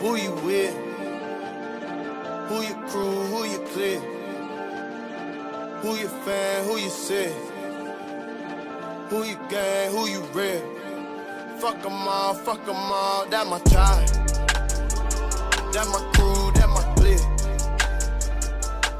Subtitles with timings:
[0.00, 0.74] Who you with?
[2.48, 3.22] Who your crew?
[3.32, 4.00] Who you clear?
[5.82, 6.64] Who your fan?
[6.66, 7.32] Who you say?
[9.10, 9.92] Who you gang?
[9.92, 10.62] Who you real?
[11.58, 13.26] Fuck 'em all, fuck fuck 'em all.
[13.26, 14.08] That my tribe.
[15.72, 16.50] That my crew.
[16.54, 17.26] That my clique.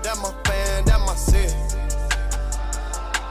[0.02, 0.84] That my fan.
[0.84, 1.54] That my sis.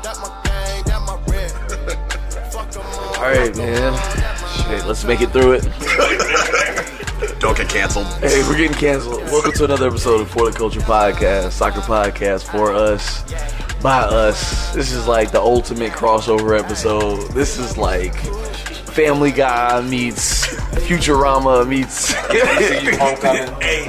[0.04, 0.84] That my gang.
[0.86, 1.52] That my red.
[2.52, 3.16] Fuck 'em all.
[3.16, 4.31] All right, fuck 'em man.
[4.52, 5.64] All, that my Shit, let's make it through it.
[7.40, 8.08] Don't get canceled.
[8.20, 9.24] Hey, we're getting canceled.
[9.24, 13.24] Welcome to another episode of For the Culture Podcast, soccer podcast for us,
[13.82, 14.74] by us.
[14.74, 17.32] This is like the ultimate crossover episode.
[17.32, 18.16] This is like
[18.88, 20.48] Family Guy meets
[20.88, 22.12] Futurama meets
[23.62, 23.86] hey,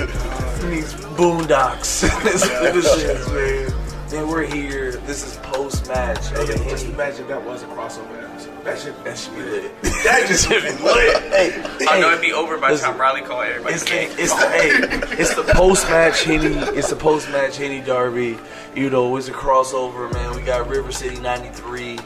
[0.68, 2.02] meets Boondocks.
[2.22, 3.72] this, this is man.
[4.12, 4.92] Man, we're here.
[4.92, 6.28] This is post match.
[6.28, 8.64] Hey, just imagine that was a crossover episode.
[8.64, 9.81] That should That should be lit.
[10.04, 11.22] That just should be lit.
[11.32, 13.74] Hey, I hey, know it'd be over by the time Riley called everybody.
[13.74, 17.80] It's the, it's the hey, it's the post match Henny, it's the post match Henny
[17.80, 18.38] Derby.
[18.74, 20.34] You know, it's a crossover, man.
[20.34, 21.98] We got River City '93.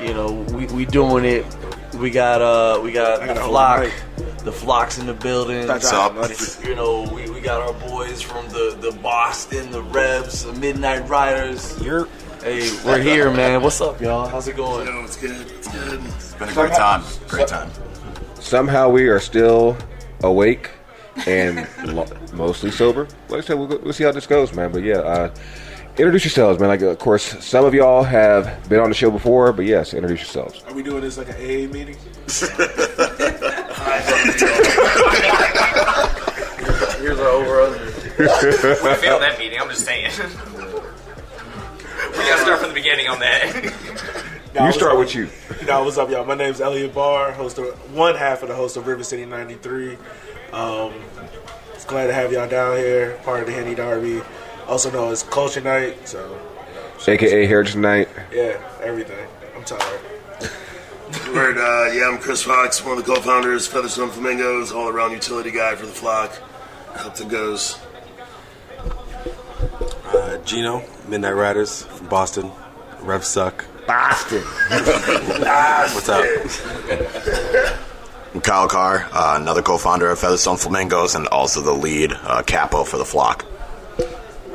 [0.00, 1.44] You know, we, we doing it.
[1.94, 3.90] We got uh, we got the a whole flock,
[4.44, 5.66] the flocks in the building.
[5.66, 6.14] That's up?
[6.64, 11.08] You know, we, we got our boys from the the Boston, the Rebs, the Midnight
[11.08, 11.80] Riders.
[11.82, 12.06] You're
[12.42, 13.62] Hey, we're here, man.
[13.62, 14.26] What's up, y'all?
[14.26, 14.86] How's it going?
[14.86, 15.46] No, it's good.
[15.50, 16.00] It's good.
[16.04, 17.02] It's been a great time.
[17.28, 17.70] Great time.
[18.34, 19.76] somehow we are still
[20.22, 20.70] awake
[21.26, 23.06] and lo- mostly sober.
[23.28, 24.72] Like I said, we'll, go- we'll see how this goes, man.
[24.72, 25.34] But yeah, uh,
[25.98, 26.68] introduce yourselves, man.
[26.70, 30.20] Like, of course, some of y'all have been on the show before, but yes, introduce
[30.20, 30.62] yourselves.
[30.66, 31.96] Are we doing this like an AA meeting?
[37.00, 37.84] Here's our over under.
[38.20, 39.58] I failed that meeting.
[39.60, 40.10] I'm just saying.
[42.20, 43.72] we gotta start from the beginning on that.
[44.54, 44.98] No, You start up?
[44.98, 45.28] with you.
[45.66, 46.24] No, what's up, y'all?
[46.24, 49.98] My name's Elliot Barr, host of one half of the host of River City '93.
[50.52, 50.92] Um,
[51.74, 54.22] it's glad to have y'all down here, part of the Henny Derby,
[54.66, 56.08] also known as Culture Night.
[56.08, 56.40] So,
[57.06, 58.08] AKA Heritage Night.
[58.32, 59.28] yeah, everything.
[59.54, 60.00] I'm tired.
[61.34, 65.74] Word, uh, yeah, I'm Chris Fox, one of the co-founders, Featherstone Flamingos, all-around utility guy
[65.74, 66.32] for the flock.
[66.96, 67.78] Help to goes.
[70.44, 72.50] Gino, Midnight Riders from Boston.
[73.02, 73.64] Rev Suck.
[73.86, 74.42] Boston.
[74.68, 76.24] What's up?
[78.34, 82.84] I'm Kyle Carr, uh, another co-founder of Featherstone Flamingos and also the lead uh, capo
[82.84, 83.44] for the flock.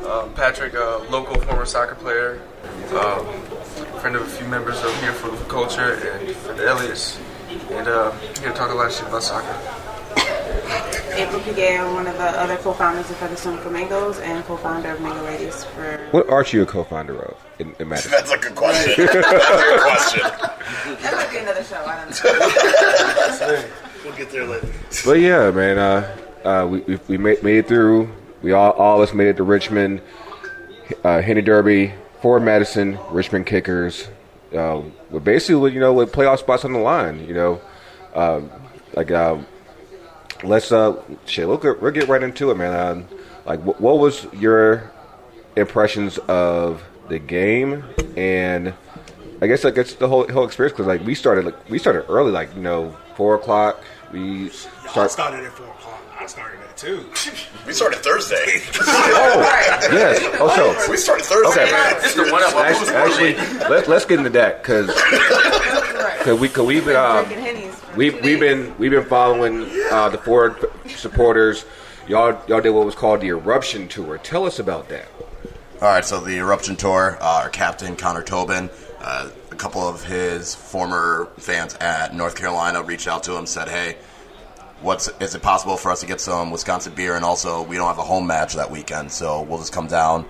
[0.08, 2.42] Um, Patrick, uh, local former soccer player,
[2.92, 3.26] um,
[4.00, 7.20] friend of a few members of here for the culture and for the Elliot's,
[7.72, 9.85] and uh, here to talk a lot of shit about soccer.
[11.16, 15.64] April Piguet, one of the other co-founders of Featherstone Flamingos and co-founder of Mango Ladies
[15.64, 18.12] for What art you a co-founder of in, in Madison?
[18.12, 18.94] That's a good question.
[18.98, 20.22] That's a good question.
[21.02, 21.84] that might be another show.
[21.86, 23.64] I don't know.
[24.06, 24.68] We'll get there later.
[25.04, 28.08] But yeah, man, uh, uh, we, we, we made, made it through.
[28.44, 30.00] We all, all of us made it to Richmond,
[31.04, 31.92] uh, Henny Derby,
[32.22, 34.08] Forward Madison, Richmond Kickers.
[34.56, 37.62] Uh, with basically, you know, with playoff spots on the line, you know,
[38.14, 38.52] um,
[38.94, 39.48] like, um,
[40.48, 42.74] let's, uh, shit, we'll get, we'll get right into it, man.
[42.76, 43.08] Um,
[43.46, 44.92] like, wh- what was your
[45.56, 47.84] impressions of the game
[48.18, 48.74] and
[49.42, 52.06] I guess like it's the whole whole experience because like we started like we started
[52.10, 56.02] early like you know four o'clock we start started at four o'clock.
[56.20, 57.06] I started at two.
[57.68, 58.62] We started Thursday.
[58.78, 59.40] Oh,
[59.92, 60.20] yes.
[60.40, 61.64] Oh, so We started Thursday.
[61.64, 61.94] Okay.
[62.02, 62.54] This is the one up.
[62.56, 63.34] Actually, actually
[63.70, 64.88] let's let's get into that because
[66.18, 67.26] because we cause we've been um,
[67.96, 71.66] Drinking Hennies for we two we've been we've been following uh, the Forward supporters.
[72.08, 74.18] Y'all y'all did what was called the eruption tour.
[74.18, 75.08] Tell us about that.
[75.82, 78.70] All right, so the Eruption Tour, uh, our captain, Connor Tobin,
[79.02, 83.68] uh, a couple of his former fans at North Carolina reached out to him, said,
[83.68, 83.98] hey,
[84.80, 87.18] what's is it possible for us to get some Wisconsin beer?
[87.18, 90.26] And also, we don't have a home match that weekend, so we'll just come down,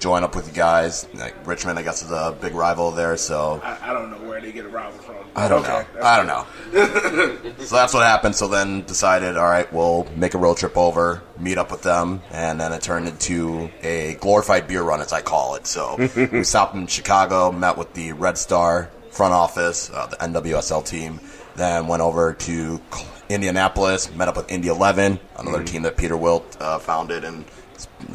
[0.00, 1.06] join up with you guys.
[1.14, 4.40] Like, Richmond, I guess, is a big rival there, so I, I don't know where
[4.40, 5.16] they get a rival from.
[5.36, 6.02] I don't Okay, know.
[6.02, 6.46] I don't know.
[7.64, 8.34] so that's what happened.
[8.34, 12.22] So then decided, all right, we'll make a road trip over, meet up with them,
[12.32, 15.66] and then it turned into a glorified beer run, as I call it.
[15.66, 15.96] So
[16.32, 21.20] we stopped in Chicago, met with the Red Star front office, uh, the NWSL team,
[21.56, 22.80] then went over to
[23.28, 27.44] Indianapolis, met up with Indy 11, another team that Peter Wilt uh, founded and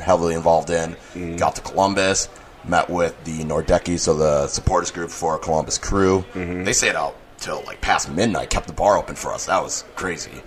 [0.01, 0.91] heavily involved in.
[0.91, 1.35] Mm-hmm.
[1.37, 2.29] Got to Columbus,
[2.65, 6.23] met with the Nordecke, so the supporters group for Columbus Crew.
[6.33, 6.63] Mm-hmm.
[6.63, 9.45] They stayed out till like past midnight, kept the bar open for us.
[9.45, 10.41] That was crazy.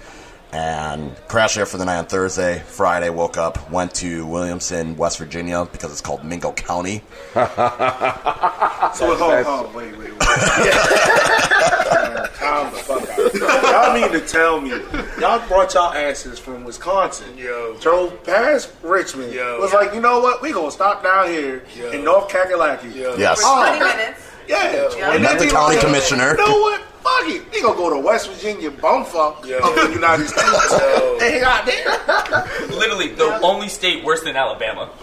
[0.51, 2.61] And crashed there for the night on Thursday.
[2.61, 7.03] Friday, woke up, went to Williamson, West Virginia, because it's called Mingo County.
[8.95, 10.19] So hold, hold, wait, wait, wait.
[11.89, 13.63] Calm the fuck out.
[13.63, 14.71] y'all mean to tell me
[15.21, 17.77] y'all brought y'all asses from Wisconsin, Yo.
[17.81, 19.61] drove past Richmond, Yo.
[19.61, 21.91] was like, you know what, we gonna stop down here Yo.
[21.93, 22.95] in North Kakalaki.
[22.95, 23.17] Yo.
[23.17, 23.41] Yes.
[23.43, 24.21] Oh, 20 minutes.
[24.47, 25.13] Yeah, Yeah.
[25.13, 26.31] And Met then the county like, commissioner.
[26.31, 26.81] You know what?
[27.03, 27.43] Fuck it.
[27.53, 29.57] We gonna go to West Virginia, bumfuck Yeah.
[29.59, 30.73] of the United States.
[30.73, 31.19] Yo.
[31.21, 32.77] and out there.
[32.77, 34.91] Literally, the only state worse than Alabama.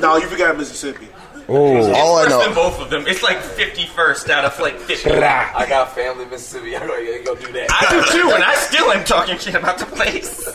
[0.00, 1.08] No, you forgot Mississippi.
[1.54, 3.04] Oh, All I Worse than know, both of them.
[3.06, 5.10] It's like 51st out of like 50.
[5.10, 6.76] I got family in Mississippi.
[6.76, 7.66] I'm gonna go do that.
[7.70, 10.46] I do too, and I still am talking shit about the place.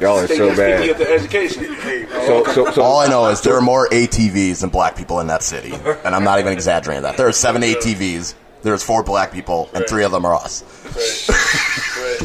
[0.00, 0.88] y'all are so Speaking bad.
[0.90, 1.64] of the education.
[1.74, 5.20] Hey, So, so, so, all I know is there are more ATVs than black people
[5.20, 5.72] in that city,
[6.04, 7.16] and I'm not even exaggerating that.
[7.16, 8.34] There are seven ATVs.
[8.64, 10.62] There's four black people, and three of them are us.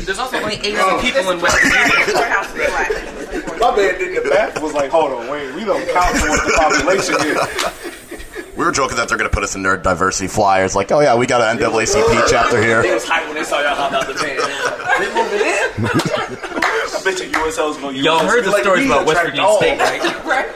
[0.05, 2.05] There's also only eight other people in West Virginia.
[2.05, 3.59] Courthouse is black.
[3.59, 6.53] my man did the math was like, hold on, wait, we don't count towards the
[6.55, 8.55] population here.
[8.55, 11.01] We were joking that they're going to put us in their diversity flyers, like, oh
[11.01, 12.83] yeah, we got an NAACP chapter here.
[12.83, 14.39] They was hyped when they saw y'all hop out the van.
[14.99, 15.87] They moving in.
[15.87, 19.65] I bet you USL's gonna use Y'all heard the like, stories about West Virginia dogs.
[19.65, 19.79] State,
[20.25, 20.49] right?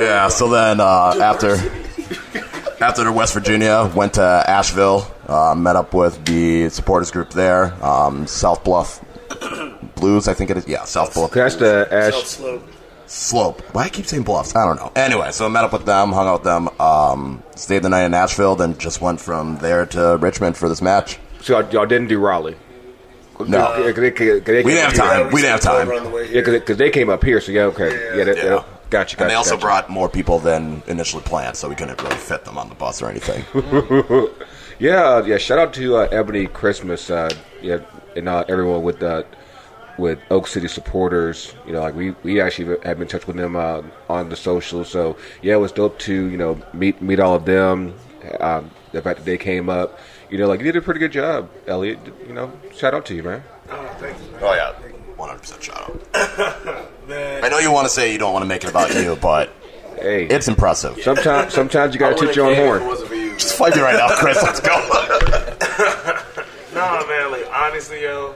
[0.00, 0.28] Yeah.
[0.28, 1.58] So then uh, after
[2.80, 8.26] after West Virginia, went to Asheville, uh, met up with the supporters group there, um,
[8.26, 9.00] South Bluff
[9.96, 10.68] Blues, I think it is.
[10.68, 11.30] Yeah, South Bluff.
[11.32, 12.14] that's the Ash.
[12.24, 12.62] Slope.
[13.08, 13.62] Slope.
[13.72, 14.56] Why I keep saying bluffs?
[14.56, 14.90] I don't know.
[14.96, 18.04] Anyway, so I met up with them, hung out with them, um, stayed the night
[18.04, 21.18] in Nashville, then just went from there to Richmond for this match.
[21.40, 22.56] So y'all, y'all didn't do Raleigh.
[23.46, 23.58] No.
[23.78, 25.24] Yeah, 'cause they, 'cause they We didn't have up here.
[25.24, 25.32] time.
[25.32, 25.90] We didn't have time.
[25.90, 27.40] Around the way Yeah, because they came up here.
[27.40, 28.62] So yeah, okay, yeah, they, Yeah.
[28.88, 29.24] They, gotcha, gotcha.
[29.24, 29.66] And they also gotcha.
[29.66, 33.02] brought more people than initially planned, so we couldn't really fit them on the bus
[33.02, 33.44] or anything.
[34.78, 35.38] Yeah, yeah.
[35.38, 37.30] Shout out to uh, Ebony Christmas, uh,
[37.62, 37.78] yeah,
[38.14, 39.22] and uh, everyone with uh,
[39.96, 41.54] with Oak City supporters.
[41.66, 44.36] You know, like we we actually have been in touch with them uh, on the
[44.36, 44.84] social.
[44.84, 47.94] So yeah, it was dope to you know meet meet all of them.
[48.40, 49.98] Um, the fact that they came up,
[50.30, 51.98] you know, like you did a pretty good job, Elliot.
[52.26, 53.42] You know, shout out to you, man.
[53.70, 54.28] Oh, thank you.
[54.42, 54.74] Oh yeah,
[55.16, 56.00] one hundred percent shout out.
[57.08, 59.52] I know you want to say you don't want to make it about you, but
[59.98, 61.00] Hey, it's impressive.
[61.02, 63.20] sometimes sometimes you gotta would've toot your own came if it horn.
[63.20, 63.36] you.
[63.36, 64.42] Just fight me right now, Chris.
[64.42, 64.68] Let's go.
[66.74, 68.34] nah, man, like honestly, yo,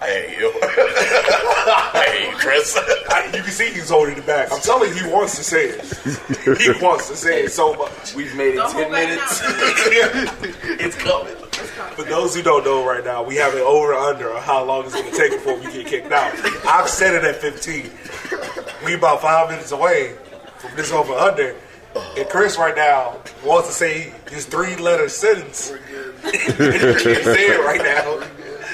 [0.00, 0.52] I hate you.
[0.62, 2.76] I hate Chris.
[3.08, 4.52] I, you can see he's holding it back.
[4.52, 6.60] I'm telling you, he wants to say it.
[6.60, 8.14] He wants to say it so much.
[8.14, 9.40] We've made it Don't ten minutes.
[9.42, 11.34] it's coming.
[11.94, 14.84] For those who don't know right now, we have an over under on how long
[14.84, 16.32] it's going to take before we get kicked out.
[16.66, 17.90] I've set it at 15.
[18.84, 20.14] We about five minutes away
[20.58, 21.56] from this over under.
[22.18, 25.70] And Chris right now wants to say his three letter sentence.
[25.70, 28.20] and he can't say it right now.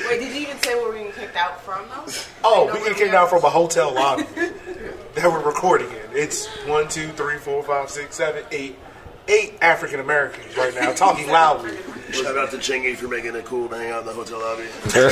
[0.09, 1.02] Wait, did you even say where we were
[1.33, 2.13] kicked out from, though?
[2.45, 5.97] Oh, we nowhere get kicked out from a hotel lobby that we're recording in.
[6.13, 8.77] It's one, two, three, four, five, six, seven, eight.
[9.29, 11.77] Eight African Americans right now talking loudly.
[12.11, 14.65] Shout out to Chingy for making it cool to hang out in the hotel lobby.
[14.87, 15.09] Yeah,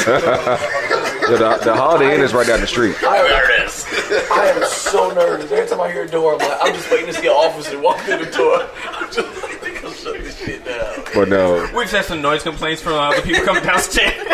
[1.31, 2.97] the, the Holiday Inn is right down the street.
[3.01, 3.87] There it is.
[4.33, 5.53] I am so nervous.
[5.53, 7.79] Every time I hear a door, I'm like, I'm just waiting to see an officer
[7.81, 8.69] walk through the door.
[8.91, 11.05] I'm just like, they come shut this shit down.
[11.15, 14.27] But no, We've had some noise complaints from uh, the people coming downstairs.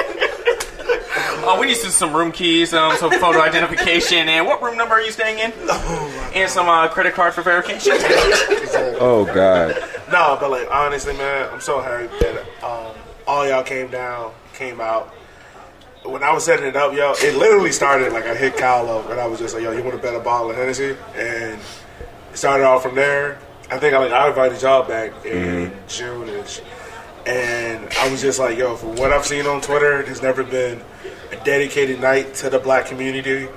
[1.47, 4.95] Uh, we need some, some room keys, um, some photo identification, and what room number
[4.95, 5.53] are you staying in?
[6.35, 7.93] And some uh, credit card for verification.
[9.01, 9.77] oh god,
[10.11, 12.95] No, but like honestly, man, I'm so happy that um,
[13.27, 15.09] all y'all came down, came out.
[16.05, 19.09] When I was setting it up, yo, it literally started like I hit Kyle up,
[19.11, 21.59] and I was just like, "Yo, you want to bet a bottle of Hennessy?" And
[22.33, 23.39] it started off from there.
[23.71, 26.61] I think I like I invited y'all back in June-ish,
[27.27, 30.81] and I was just like, "Yo, from what I've seen on Twitter, there's never been
[31.33, 33.49] a dedicated night to the black community."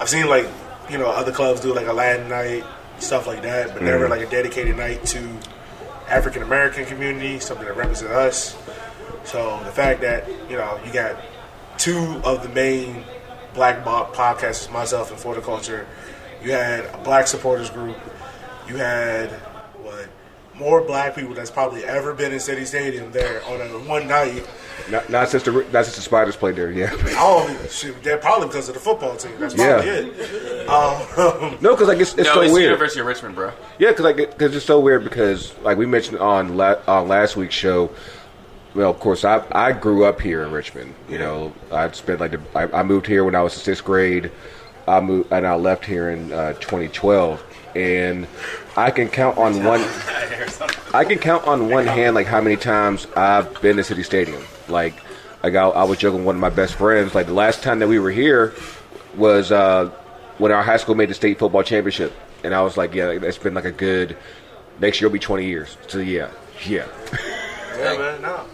[0.00, 0.46] I've seen like
[0.90, 2.64] you know other clubs do like a Latin night,
[2.98, 4.10] stuff like that, but never mm.
[4.10, 5.28] like a dedicated night to
[6.08, 8.56] African American community, something that represents us.
[9.24, 11.22] So the fact that you know you got
[11.76, 13.04] two of the main
[13.54, 15.86] black podcasters, myself and For the Culture,
[16.42, 17.96] you had a black supporters group,
[18.68, 19.30] you had
[20.58, 24.46] more black people that's probably ever been in City Stadium there on a one night.
[24.90, 26.70] not, not since the not since the Spiders played there.
[26.70, 29.32] Yeah, Oh, shoot, they're probably because of the football team.
[29.38, 29.92] That's probably Yeah.
[29.92, 30.68] it.
[30.68, 32.64] Um, no, because like it's, it's no, so it's weird.
[32.64, 33.52] University of Richmond, bro.
[33.78, 37.36] Yeah, because like because it's so weird because like we mentioned on la- on last
[37.36, 37.90] week's show.
[38.74, 40.94] Well, of course, I I grew up here in Richmond.
[41.08, 43.84] You know, I spent like the, I, I moved here when I was in sixth
[43.84, 44.30] grade.
[44.86, 47.42] I moved and I left here in uh, 2012,
[47.76, 48.26] and
[48.78, 49.80] I can count on one.
[50.94, 54.42] I can count on one hand like how many times I've been to City Stadium.
[54.68, 54.94] Like,
[55.42, 57.14] like I, I was joking with one of my best friends.
[57.14, 58.54] Like the last time that we were here
[59.16, 59.90] was uh,
[60.38, 62.12] when our high school made the state football championship,
[62.44, 64.16] and I was like, yeah, it's been like a good.
[64.80, 65.76] Next year will be 20 years.
[65.88, 66.30] So yeah,
[66.64, 66.86] yeah.
[67.76, 68.44] yeah, man, no.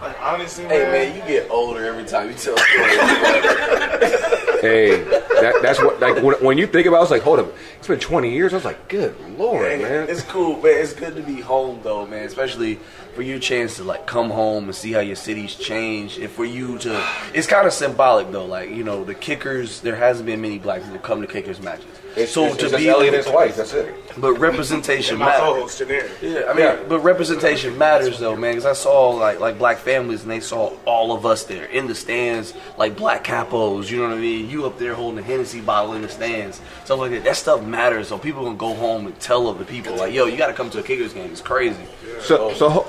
[0.00, 0.92] Like, honestly, Hey man.
[0.92, 4.26] man, you get older every time you tell stories.
[4.60, 7.50] Hey, that, that's what like when, when you think about, it, it's like, hold up,
[7.78, 8.52] it's been 20 years.
[8.52, 10.06] I was like, good lord, Hey, man.
[10.10, 10.82] It's cool, man.
[10.82, 12.24] It's good to be home though, man.
[12.26, 12.78] Especially
[13.14, 16.44] for your chance to like come home and see how your city's changed, and for
[16.44, 17.06] you to.
[17.34, 18.46] It's kind of symbolic though.
[18.46, 19.80] Like you know, the kickers.
[19.80, 21.86] There hasn't been many black people come to kickers matches.
[22.16, 23.56] It's, so it's, to it's be Elliot and his wife.
[23.56, 23.94] That's it.
[24.18, 25.76] but representation my matters.
[25.76, 25.82] co-host,
[26.22, 28.52] Yeah, I mean, but representation matters though, man.
[28.52, 31.86] Because I saw like like black families, and they saw all of us there in
[31.86, 33.90] the stands, like black capos.
[33.90, 34.50] You know what I mean?
[34.50, 37.24] You up there holding a Hennessy bottle in the stands, stuff like that.
[37.24, 38.08] That stuff matters.
[38.08, 40.70] So people gonna go home and tell other people, like, yo, you got to come
[40.70, 41.30] to a Kickers game.
[41.30, 41.84] It's crazy.
[42.20, 42.86] So, so,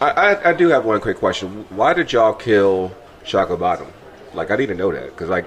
[0.00, 1.66] I, I, I do have one quick question.
[1.70, 3.88] Why did y'all kill Shockoe Bottom?
[4.34, 5.46] Like, I need to know that because, like,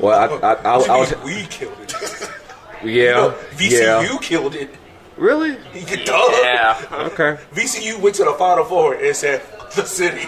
[0.00, 1.92] well, I, I, I, I, was, we killed it.
[2.84, 4.70] yeah, VCU yeah, killed it.
[5.16, 5.52] really,
[6.04, 6.40] Duh.
[6.42, 7.08] Yeah.
[7.12, 7.38] okay.
[7.52, 9.42] VCU went to the Final Four and said,
[9.74, 10.26] "The city,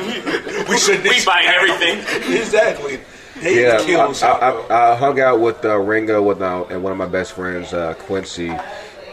[0.69, 1.99] we should We buy everything.
[2.41, 3.01] exactly."
[3.41, 3.79] They Yeah,
[4.23, 7.07] I, I, I, I hung out with uh, Ringo with uh, and one of my
[7.07, 8.53] best friends, uh, Quincy,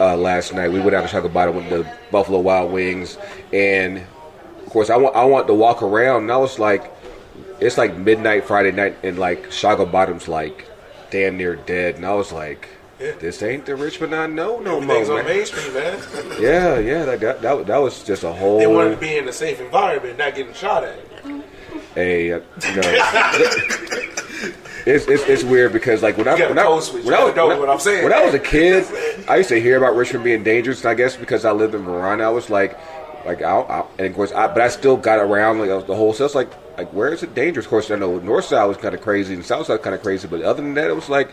[0.00, 0.70] uh, last night.
[0.70, 3.18] We went out to Bottom with the Buffalo Wild Wings,
[3.52, 6.90] and of course, I want I want to walk around, and I was like,
[7.60, 10.68] it's like midnight Friday night, and like Shockoe Bottom's like
[11.10, 12.68] damn near dead, and I was like.
[13.18, 15.26] This ain't the Richmond I know no more, Everything's on man.
[15.26, 15.98] Main Street, man.
[16.40, 18.60] Yeah, yeah, that, that that that was just a whole.
[18.60, 21.00] They wanted to be in a safe environment, not getting shot at.
[21.96, 24.52] a uh, you know,
[24.86, 27.32] it's, it's it's weird because like when I You when I, code when I was
[27.32, 28.04] when I- what I'm saying.
[28.04, 28.84] when I was a kid,
[29.28, 31.82] I used to hear about Richmond being dangerous, and I guess because I lived in
[31.82, 32.78] Varina, I was like,
[33.24, 36.12] like I, I and of course, I, but I still got around like the whole.
[36.12, 37.66] So it's like like where is it dangerous?
[37.66, 40.02] Of course, I know North Side was kind of crazy and South Side kind of
[40.02, 41.32] crazy, but other than that, it was like.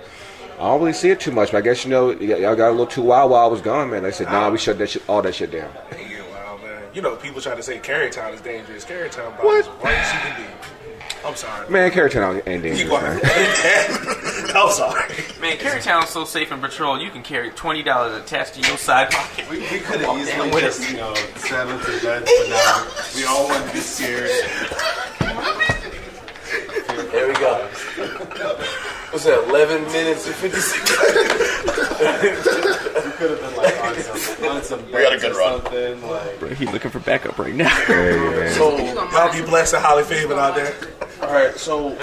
[0.51, 2.71] I don't really see it too much, but I guess you know y'all got a
[2.71, 4.03] little too wild while I was gone, man.
[4.03, 6.81] They said, "Nah, we shut that shit, all that shit down." Yeah, wow, man.
[6.93, 8.83] You know, people try to say Carytown is dangerous.
[8.83, 9.07] As
[9.39, 9.63] white
[9.93, 10.78] as you can be.
[11.25, 11.69] I'm sorry.
[11.69, 13.21] Man, Carytown ain't You dangerous, are- man.
[14.55, 15.09] I'm sorry.
[15.41, 19.11] Man, Carytown's so safe in patrol, you can carry twenty dollars attached to your side
[19.11, 19.49] pocket.
[19.49, 20.91] We, we could have Walk down easily with just, it.
[20.91, 24.29] you know, settled to bed, but now we all want to be scared.
[27.11, 27.67] There we go.
[29.11, 29.43] What's that?
[29.49, 30.89] Eleven minutes and fifty six.
[31.99, 35.61] We could have been like on some, on some we had a good run.
[35.61, 36.53] something like.
[36.57, 37.67] He's looking for backup right now.
[37.85, 38.53] Hey, man.
[38.55, 40.73] So Y'all be blessed and highly favored out there.
[41.21, 41.97] All right, so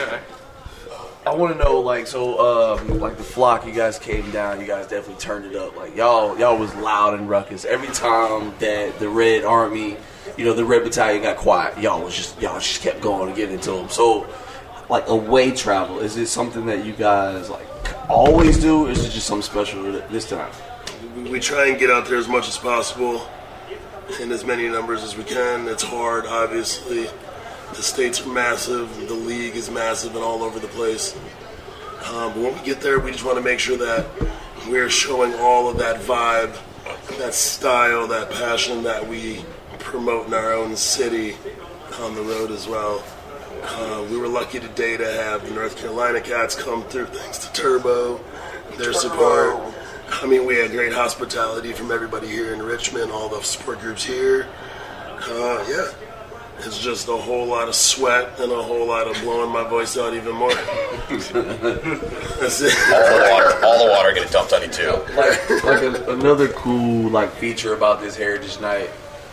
[1.27, 4.67] I want to know, like, so, um, like the flock, you guys came down, you
[4.67, 5.77] guys definitely turned it up.
[5.77, 9.97] Like, y'all, y'all was loud and ruckus every time that the Red Army,
[10.37, 11.79] you know, the Red Battalion got quiet.
[11.79, 13.89] Y'all was just, y'all just kept going and getting into them.
[13.89, 14.27] So,
[14.89, 17.67] like, away travel, is it something that you guys like
[18.09, 18.87] always do?
[18.87, 20.53] Or is it just something special this time?
[21.29, 23.27] We try and get out there as much as possible
[24.21, 25.67] in as many numbers as we can.
[25.67, 27.09] It's hard, obviously.
[27.75, 31.15] The states are massive, the league is massive and all over the place.
[32.07, 34.07] Um, but when we get there, we just want to make sure that
[34.69, 36.57] we're showing all of that vibe,
[37.19, 39.45] that style, that passion that we
[39.79, 41.37] promote in our own city
[42.01, 43.03] on the road as well.
[43.63, 47.53] Uh, we were lucky today to have the North Carolina Cats come through thanks to
[47.53, 48.21] Turbo,
[48.77, 49.75] their support.
[50.11, 54.05] I mean, we had great hospitality from everybody here in Richmond, all the support groups
[54.05, 54.47] here.
[55.09, 55.91] Uh, yeah,
[56.61, 59.97] it's just a whole lot of sweat and a whole lot of blowing my voice
[59.97, 60.55] out even more.
[61.09, 61.31] That's
[62.61, 62.75] it.
[62.93, 64.91] All the water, all the water getting dumped on you too.
[65.17, 68.91] like like a, another cool like feature about this Heritage Night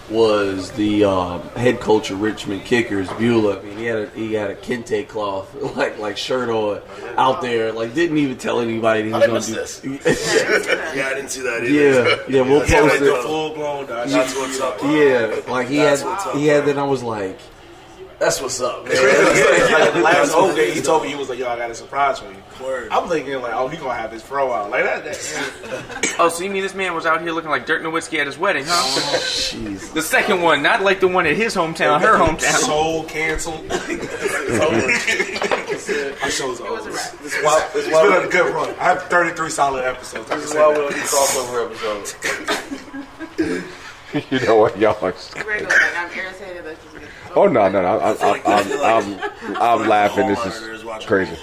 [0.10, 3.60] was the um, head coach of Richmond Kickers, Beulah.
[3.60, 6.82] I mean, he had a he had a kente cloth like like shirt on
[7.18, 7.72] out there.
[7.72, 9.80] Like didn't even tell anybody he was going to this.
[9.80, 10.00] do.
[10.94, 11.74] Yeah, I didn't see that either.
[12.10, 13.24] yeah, yeah, we'll Yeah, post like it.
[13.24, 13.88] full blown.
[13.88, 14.80] That's what's up.
[14.84, 16.66] Yeah, like he That's had he had.
[16.66, 17.40] Then I was like,
[18.20, 21.40] "That's what's up, man." like the last whole game, he told me he was like,
[21.40, 22.90] "Yo, I got a surprise for you." Word.
[22.92, 26.44] I'm thinking like, "Oh, he gonna have his throw out like that." that Oh, so
[26.44, 28.74] you mean this man was out here looking like Dirk Nowitzki at his wedding, huh?
[28.76, 29.92] Oh, Jeez.
[29.94, 32.60] The second one, not like the one at his hometown, her hometown.
[32.60, 33.66] Soul canceled.
[36.22, 36.90] Our show's over.
[36.90, 38.70] It's This is why, this is why been we- a good run.
[38.80, 40.30] I have 33 solid episodes.
[40.32, 40.82] I this can is say why we that.
[40.82, 42.16] don't do crossover episodes.
[44.32, 44.96] you know what, y'all?
[45.04, 46.63] Are, Regular, like I'm irritated that you get
[47.36, 48.00] oh no, no, no!
[48.02, 50.28] I'm, I'm, I'm, I'm, I'm laughing.
[50.28, 51.38] This is crazy.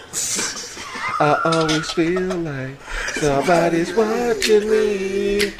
[1.21, 2.81] I always feel like
[3.13, 5.53] somebody's watching me.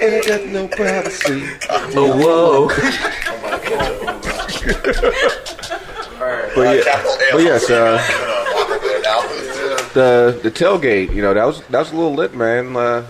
[0.00, 1.46] Ain't got no privacy.
[1.94, 2.68] Oh, whoa.
[6.56, 7.02] But yeah,
[7.32, 8.02] but yes, uh,
[8.54, 9.20] walk over there now.
[9.92, 11.14] the the tailgate.
[11.14, 12.74] You know that was that was a little lit, man.
[12.76, 13.06] Uh,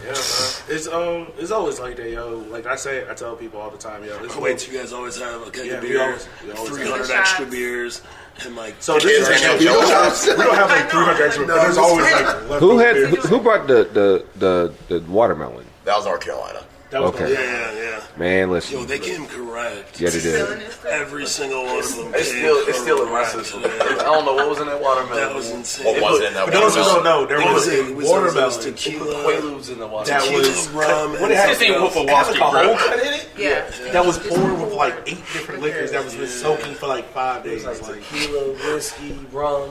[0.77, 2.37] It's it's um, it's always like that, yo.
[2.51, 4.19] Like I say, I tell people all the time, yo.
[4.23, 6.53] It's Oh, wait, you guys always have a keg Yeah, of we beers, always- we
[6.53, 8.03] always 300 extra beers,
[8.45, 11.47] and like So this is Daniel we don't, have, we don't have like 300 extra,
[11.47, 15.65] but there's always like Who had who, who brought the, the the the watermelon?
[15.85, 16.63] That was North Carolina.
[16.97, 17.33] That was Okay.
[17.35, 18.01] Yeah, yeah, yeah.
[18.17, 18.79] Man, listen.
[18.79, 20.01] Yo, they came correct.
[20.01, 20.63] Yeah, they did.
[20.89, 22.15] Every single one of them.
[22.15, 23.61] It's still, it's still in my system.
[23.65, 23.69] I
[24.03, 25.17] don't know what was in that watermelon.
[25.23, 25.85] That was insane.
[26.01, 27.05] What was it in that For those who watermelon?
[27.05, 29.87] don't know, there was was, a it was, it was watermelon tequila, Quaaludes in the
[29.87, 30.33] watermelon.
[30.33, 31.51] that was rum, what and it had.
[31.51, 32.63] This ain't Wolf of it Wall had Street, a bro.
[32.65, 33.29] whole cut in it.
[33.37, 33.93] Yeah.
[33.93, 37.45] That was poured with like eight different liquors that was been soaking for like five
[37.45, 37.67] days.
[37.67, 39.69] Like, tequila, whiskey, rum.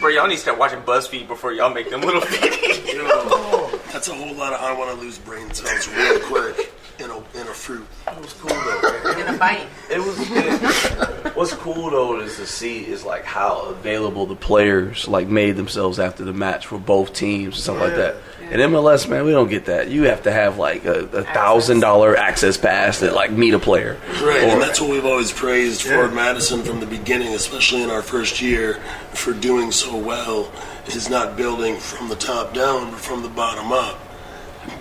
[0.00, 2.92] Bro, y'all need to start watching BuzzFeed before y'all make them little videos.
[2.92, 7.10] Yo, that's a whole lot of I want to lose brain cells real quick in
[7.10, 7.86] a in a fruit.
[8.06, 9.20] It was cool though.
[9.20, 9.66] In a bite.
[9.90, 10.16] It was.
[10.20, 15.56] It, what's cool though is to see is like how available the players like made
[15.56, 18.16] themselves after the match for both teams and stuff like that.
[18.50, 19.88] In MLS, man, we don't get that.
[19.88, 23.58] You have to have like a, a thousand dollar access pass to like meet a
[23.58, 23.98] player.
[24.22, 27.90] Right, Or- and that's what we've always praised Forward Madison from the beginning, especially in
[27.90, 28.74] our first year,
[29.14, 30.50] for doing so well,
[30.86, 33.98] is not building from the top down, but from the bottom up.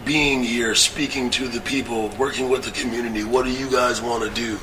[0.05, 3.23] Being here, speaking to the people, working with the community.
[3.23, 4.57] What do you guys want to do?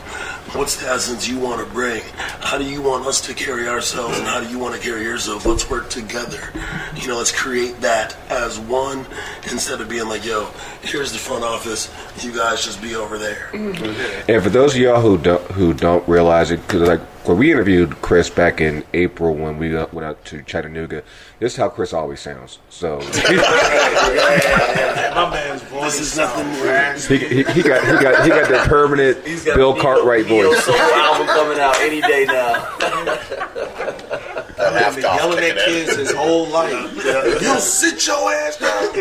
[0.57, 2.03] What's the essence you want to bring?
[2.17, 5.03] How do you want us to carry ourselves, and how do you want to carry
[5.03, 5.45] yourself?
[5.45, 6.41] Let's work together.
[6.95, 9.05] You know, let's create that as one
[9.51, 10.47] instead of being like, yo,
[10.83, 11.93] here's the front office.
[12.23, 13.49] You guys just be over there.
[13.53, 14.31] Mm-hmm.
[14.31, 17.53] And for those of y'all who don't who don't realize it, because like when we
[17.53, 21.03] interviewed Chris back in April when we uh, went out to Chattanooga,
[21.39, 22.59] this is how Chris always sounds.
[22.69, 22.99] So
[25.15, 28.49] my man's voice This is sound nothing he, he, he got he got he got
[28.49, 30.65] that permanent He's got Bill Neo- Cartwright voice.
[30.65, 32.53] Soul album coming out any day now.
[34.57, 36.95] That half been yelling at kids his whole life.
[37.43, 38.93] You sit your ass down.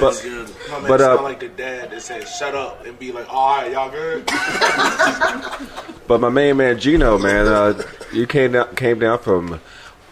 [0.00, 0.22] But,
[0.70, 3.56] My man But, uh, like the dad that says "shut up" and be like, "All
[3.56, 4.26] right, y'all good."
[6.06, 7.82] but my main man Gino, man, uh,
[8.12, 9.60] you came down came down from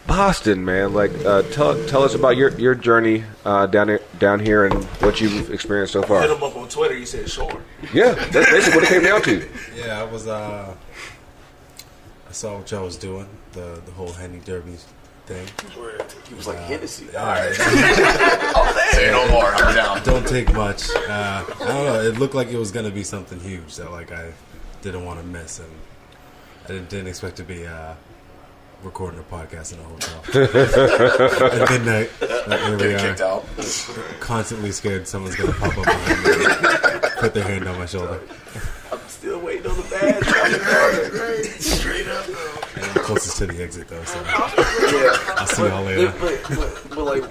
[0.07, 0.93] Boston, man.
[0.93, 4.83] Like, uh, tell tell us about your your journey uh, down here, down here and
[5.01, 6.23] what you've experienced so Hit far.
[6.27, 6.95] him up on Twitter.
[6.95, 7.61] He said, "Sure."
[7.93, 9.47] Yeah, that's basically what it came down to.
[9.75, 10.27] Yeah, I was.
[10.27, 10.73] Uh,
[12.27, 14.77] I saw what y'all was doing, the the whole Henny Derby
[15.27, 15.47] thing.
[16.29, 17.07] He was like Hennessy.
[17.15, 17.53] All right,
[18.91, 19.45] Say no more.
[19.45, 20.03] I'm down.
[20.03, 20.89] don't take much.
[20.95, 22.01] Uh, I don't know.
[22.01, 24.31] It looked like it was gonna be something huge that like I
[24.81, 25.69] didn't want to miss, and
[26.65, 27.93] I didn't, didn't expect to be uh,
[28.83, 30.19] recording a podcast in a hotel
[31.61, 32.09] at midnight.
[32.19, 32.99] But here we are.
[32.99, 33.45] kicked out.
[34.19, 36.23] Constantly scared someone's gonna pop up behind
[37.03, 38.21] me, put their hand on my shoulder.
[38.91, 41.59] I'm still waiting on the badge.
[41.59, 42.25] Straight up.
[42.97, 46.13] And I'm closest to the exit though, so I'll see y'all later.
[46.19, 47.23] But, but, but like,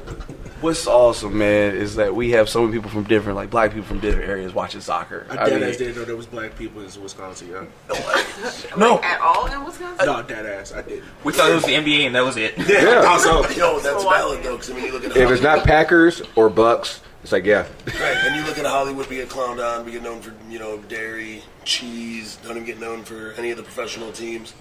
[0.60, 3.86] what's awesome, man, is that we have so many people from different, like black people
[3.86, 5.26] from different areas watching soccer.
[5.30, 7.48] I I dead mean, ass didn't know there was black people in Wisconsin.
[7.48, 7.66] Yo.
[8.76, 10.06] no, At all in Wisconsin?
[10.06, 10.72] No, dead ass.
[10.72, 11.04] I didn't.
[11.24, 12.56] We thought it was the NBA and that was it.
[12.58, 13.00] Yeah.
[13.00, 13.50] I thought so.
[13.56, 16.48] Yo, that's valid though, because I mean, you look at If it's not Packers or
[16.48, 17.66] Bucks, it's like yeah.
[17.86, 20.60] Right, and you look at Hollywood, we get clowned on, we get known for, you
[20.60, 24.54] know, dairy, cheese, don't even get known for any of the professional teams.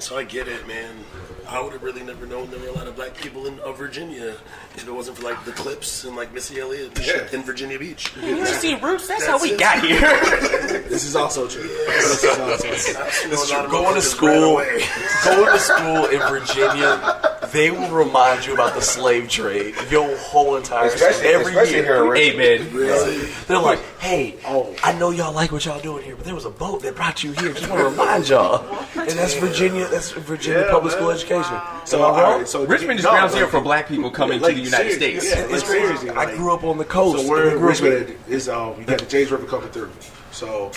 [0.00, 1.04] So I get it, man.
[1.48, 3.72] I would have really never known there were a lot of black people in uh,
[3.72, 4.36] Virginia
[4.76, 7.78] if it wasn't for like the Clips and like Missy Elliott and shit in Virginia
[7.78, 8.12] Beach.
[8.22, 9.08] You see Roots?
[9.08, 9.60] That's, That's how we it.
[9.60, 10.00] got here.
[10.90, 11.62] This is also true.
[11.62, 12.70] This is also true.
[12.72, 13.68] It's true.
[13.68, 14.56] going to school,
[15.24, 20.56] going to school in Virginia, they will remind you about the slave trade your whole
[20.56, 20.90] entire
[21.22, 22.14] every year.
[22.14, 22.72] hey man,
[23.46, 26.44] They're like, hey, oh, I know y'all like what y'all doing here, but there was
[26.44, 27.52] a boat that brought you here.
[27.52, 28.64] Just want to remind y'all,
[28.96, 29.88] and that's Virginia.
[29.90, 30.98] That's Virginia Yeah, public man.
[31.00, 31.60] school education.
[31.84, 34.54] So, all right, so Richmond is no, ground zero like- for black people coming like,
[34.54, 35.36] to the United seriously, States.
[35.36, 35.82] yeah, It's like, crazy.
[35.96, 37.24] seriously, I grew up on the coast.
[37.24, 39.90] So where We grew in- Richmond is, um, you got the James River coming through.
[40.32, 40.70] So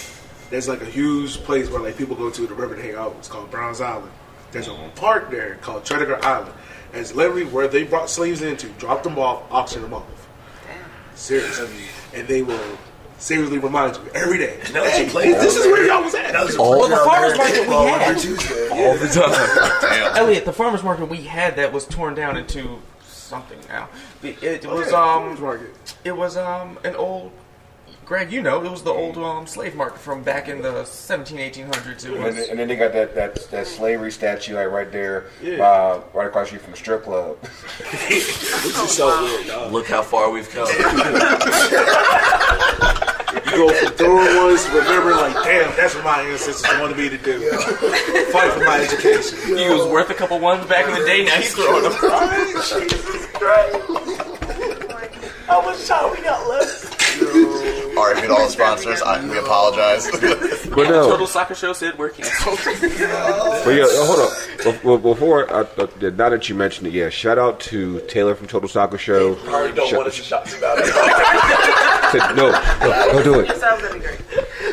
[0.50, 3.16] there's like a huge place where like people go to the river to hang out.
[3.20, 4.12] It's called Browns Island.
[4.52, 6.54] There's a park there called Tredegar Island.
[6.92, 10.04] And it's literally where they brought slaves into, dropped them off, auctioned them off.
[11.16, 11.70] Seriously.
[12.14, 12.60] And they will
[13.18, 14.60] seriously reminds me every day.
[14.74, 16.34] Now that you Hey, play this is where y'all was at.
[16.34, 18.02] That was a Well, the farmers market we all had.
[18.10, 18.70] every Tuesday.
[18.72, 20.18] all the time.
[20.18, 23.90] Elliot, the farmers market we had that was torn down into something now.
[24.22, 25.38] The- It was um,
[26.04, 27.32] it was um, an old.
[28.14, 31.36] Greg, you know, it was the old um, slave market from back in the 17,
[31.40, 32.06] 1800s.
[32.06, 35.26] It And, then- and then they got that, that that slavery statue like right there,
[35.44, 37.40] uh, right across you from the strip club.
[37.90, 39.72] This is so weird.
[39.72, 40.68] Look how far we've come.
[43.34, 47.18] You go from throwing ones, remembering like, damn, that's what my ancestors wanted me to
[47.18, 47.50] do.
[48.32, 49.58] Fight for my education.
[49.58, 51.26] He was worth a couple ones back in the day.
[51.26, 51.94] Now he's throwing them.
[51.94, 53.76] Jesus Christ.
[55.48, 56.83] How much time we got left?
[57.96, 59.02] RIP to all the sponsors.
[59.02, 60.10] I, we apologize.
[60.12, 62.60] But no, Total Soccer Show said we're canceled.
[62.66, 64.32] but yeah, uh, hold on.
[64.64, 65.66] Be- be- Before, uh,
[66.02, 69.36] now that you mentioned it, yeah, shout out to Taylor from Total Soccer Show.
[69.46, 70.86] I already don't Shut- want to shout about it.
[72.14, 73.48] Said, no, no, don't do it.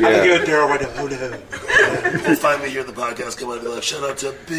[0.01, 0.21] It sounds really great.
[0.21, 0.39] I Yeah.
[0.39, 0.91] give Daryl right now.
[0.99, 2.23] Hold on.
[2.25, 4.55] We'll finally hear the podcast come out and be like, shout out to B.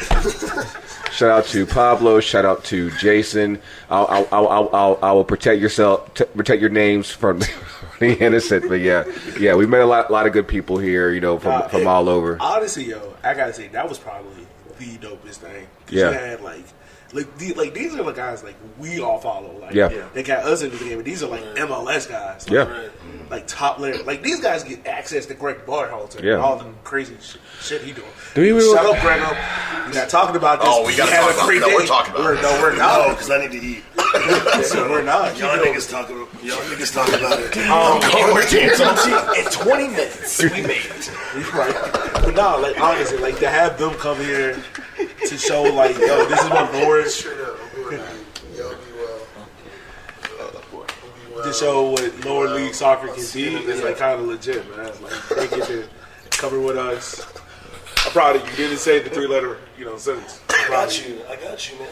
[1.12, 2.20] Shout out to Pablo.
[2.20, 3.60] Shout out to Jason.
[3.90, 7.40] I'll, I'll, I'll, I'll, I'll, I will protect yourself, t- protect your names from
[8.00, 8.68] the innocent.
[8.68, 9.04] But yeah,
[9.38, 11.12] yeah, we met a lot, lot of good people here.
[11.12, 12.38] You know, from Nah, from it- all over.
[12.40, 14.46] Honestly, yo, I gotta say that was probably
[14.78, 15.66] the dopest thing.
[15.90, 16.10] Yeah.
[16.10, 16.64] you had like,
[17.12, 19.58] like, the, like these are the guys like we all follow.
[19.60, 19.90] Like, Yeah.
[19.90, 20.04] Yeah.
[20.14, 22.48] they got us into the game, but these are like MLS guys.
[22.48, 22.88] Like, Yeah.
[23.30, 24.02] like top layer.
[24.04, 26.34] Like these guys get access to Gregg Berhalter Yeah.
[26.34, 28.06] and all the crazy sh- shit he doing.
[28.34, 29.20] Do we really- Shut up, Greg.
[29.20, 30.68] We're not talking about this.
[30.70, 32.42] Oh, we gotta had talk a about- great no, we're talking about We're, it.
[32.42, 32.98] no, we're not.
[32.98, 33.16] No, not.
[33.16, 33.82] because I need to eat.
[34.90, 35.36] we're not.
[35.38, 36.16] Y'all You know, niggas talking.
[36.42, 37.56] Y'all niggas talking about it.
[37.68, 38.00] Um,
[39.36, 41.10] in 20 minutes, we made it.
[41.54, 41.74] Right.
[42.12, 44.56] But no, like, honestly, like, to have them come here
[45.26, 47.22] to show, like, yo, this is what Lawrence,
[51.42, 54.92] to show what lower league soccer can be is, like, kind of legit, man.
[55.02, 55.88] Like, they get to
[56.30, 57.26] cover with us.
[58.04, 58.50] I'm proud of you.
[58.50, 60.40] You didn't say the three letter, you know, sentence.
[60.48, 61.20] I'm I got you.
[61.28, 61.88] I got you, man.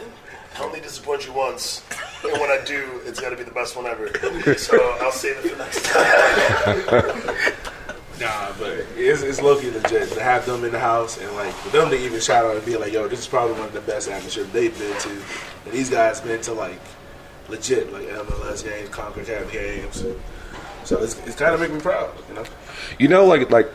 [0.57, 1.83] I only disappoint you once,
[2.23, 4.09] and when I do, it's got to be the best one ever.
[4.57, 7.73] So I'll save it for next time.
[8.19, 11.69] Nah, but it's, it's low-key legit to have them in the house and like for
[11.69, 13.81] them to even shout out and be like, "Yo, this is probably one of the
[13.81, 16.81] best atmospheres they've been to." And these guys been to like
[17.47, 20.05] legit like MLS games, Concacaf games.
[20.83, 22.43] So it's, it's kind of making me proud, you know.
[22.97, 23.69] You know, like like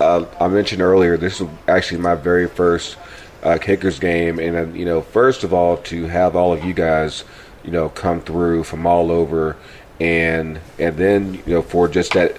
[0.00, 2.96] uh, I mentioned earlier, this was actually my very first
[3.42, 6.74] uh, kickers game, and uh, you know, first of all, to have all of you
[6.74, 7.24] guys,
[7.64, 9.56] you know, come through from all over,
[10.00, 12.36] and and then you know, for just that,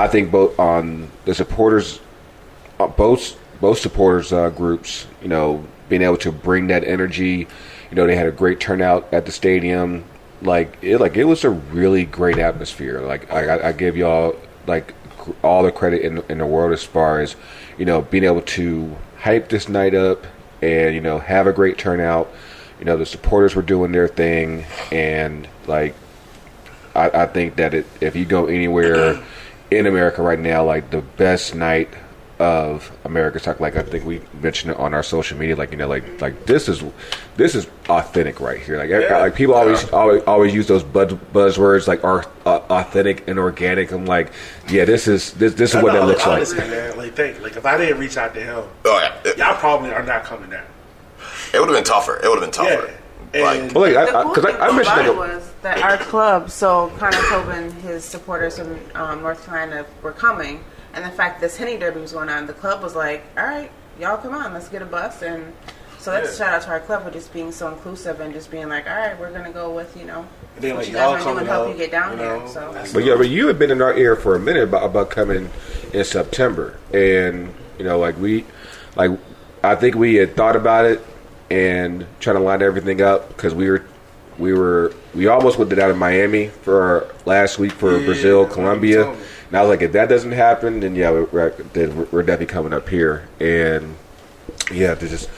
[0.00, 2.00] I think both on the supporters,
[2.78, 7.46] uh, both both supporters uh, groups, you know, being able to bring that energy,
[7.90, 10.04] you know, they had a great turnout at the stadium.
[10.40, 13.02] Like it, like it was a really great atmosphere.
[13.02, 14.36] Like I, I, I give y'all
[14.66, 14.94] like
[15.42, 17.36] all the credit in in the world as far as
[17.76, 20.26] you know being able to hype this night up
[20.62, 22.32] and you know have a great turnout.
[22.78, 25.94] You know the supporters were doing their thing, and like
[26.94, 29.22] I, I think that it, if you go anywhere
[29.70, 31.88] in America right now, like the best night
[32.38, 33.60] of America's talk.
[33.60, 36.46] like I think we mentioned it on our social media, like you know, like like
[36.46, 36.82] this is
[37.36, 38.78] this is authentic right here.
[38.78, 43.28] Like every- like people always always always use those buzz, buzzwords like are uh, authentic
[43.28, 43.92] and organic.
[43.92, 44.32] I'm like,
[44.70, 46.68] yeah, this is this this is what No, that looks like.
[46.70, 46.96] man.
[46.96, 50.02] Like, think, like if I didn't reach out to him, oh yeah, y'all probably are
[50.02, 50.64] not coming down.
[51.52, 52.16] it would have been tougher.
[52.24, 52.76] It would have been Yeah.
[52.76, 52.94] tougher.
[53.32, 55.52] And Well, like, The I, cool because thing I, I, mentioned about like it was
[55.62, 60.64] that our club, so Connor Tobin, his supporters from um, North Carolina were coming,
[60.94, 63.70] and the fact this Henny Derby was going on, the club was like, "All right,
[64.00, 65.52] y'all come on, let's get a bus." And
[66.00, 68.50] so that's a shout out to our club for just being so inclusive and just
[68.50, 70.98] being like, "All right, we're gonna go with you know And then, what like, you
[70.98, 72.46] y'all guys want to do and coming help out, you get down you here." know,
[72.48, 75.10] So But yeah, but you had been in our ear for a minute about, about
[75.10, 75.50] coming
[75.92, 78.44] in September, and you know, like we,
[78.96, 79.12] like
[79.62, 81.04] I think we had thought about it
[81.50, 83.84] and trying to line everything up because we were,
[84.38, 88.38] we were, we almost went down to Miami for our last week for Yeah, Brazil,
[88.46, 89.10] I remember you Colombia,
[89.48, 92.46] and I was like, if that doesn't happen, then yeah, we're, then we're- we're definitely
[92.46, 93.96] coming up here, and
[94.72, 95.28] yeah, to just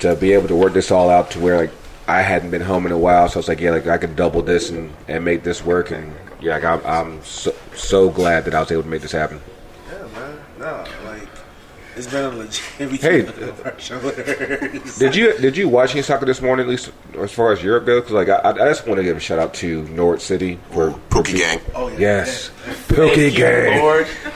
[0.00, 1.70] to be able to work this all out to where like
[2.08, 4.16] I hadn't been home in a while, so I was like, yeah, like I could
[4.16, 8.44] double this and, and make this work, and yeah, like, I'm I'm so, so glad
[8.44, 9.40] that I was able to make this happen.
[9.90, 10.38] Yeah, man.
[10.58, 11.28] No, like
[11.96, 12.62] it's been a legit.
[12.90, 13.24] we Hey.
[13.24, 14.98] keep looking at our shoulders.
[14.98, 17.86] Did you did you watch any soccer this morning, at least as far as Europe
[17.86, 18.02] goes?
[18.02, 20.90] Because like I, I just want to give a shout out to Norwich City for
[21.10, 21.60] Pookie Gang.
[21.74, 21.98] Oh yeah.
[21.98, 22.50] yes,
[22.88, 23.78] Pookie Gang.
[23.80, 24.06] Lord,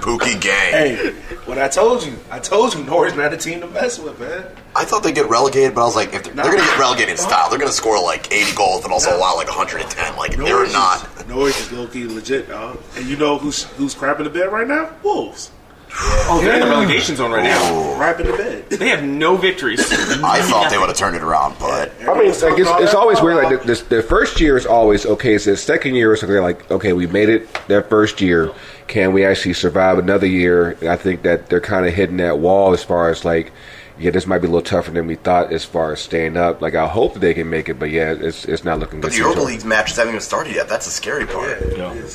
[0.00, 0.72] Pookie Gang.
[0.72, 1.10] Hey,
[1.46, 4.46] what I told you, I told you, Norwich not a team to mess with, man.
[4.76, 6.78] I thought they'd get relegated, but I was like, if they're, they're going to get
[6.80, 10.16] relegated in style, they're going to score like 80 goals and also allow like 110.
[10.16, 11.08] Like, they're not.
[11.20, 12.80] Is, Norwich is low key legit, dog.
[12.96, 14.90] And you know who's who's crapping the bed right now?
[15.04, 15.52] Wolves.
[15.94, 17.58] Oh, they're in the relegation zone right now.
[17.98, 18.70] Crapping the bed.
[18.70, 19.80] They have no victories.
[20.22, 22.94] I thought they would have turned it around, but I mean, it's, like, it's, it's
[22.94, 23.44] always weird.
[23.44, 25.38] Like this, the first year is always okay.
[25.38, 28.52] So the second year is like, they're like, okay, we made it that first year.
[28.86, 30.72] Can we actually survive another year?
[30.80, 33.52] And I think that they're kind of hitting that wall as far as like,
[33.98, 36.60] yeah, this might be a little tougher than we thought as far as staying up.
[36.60, 39.14] Like I hope they can make it, but yeah, it's it's not looking but good.
[39.14, 39.46] the Europa so.
[39.46, 40.68] League matches haven't even started yet.
[40.68, 41.62] That's the scary part.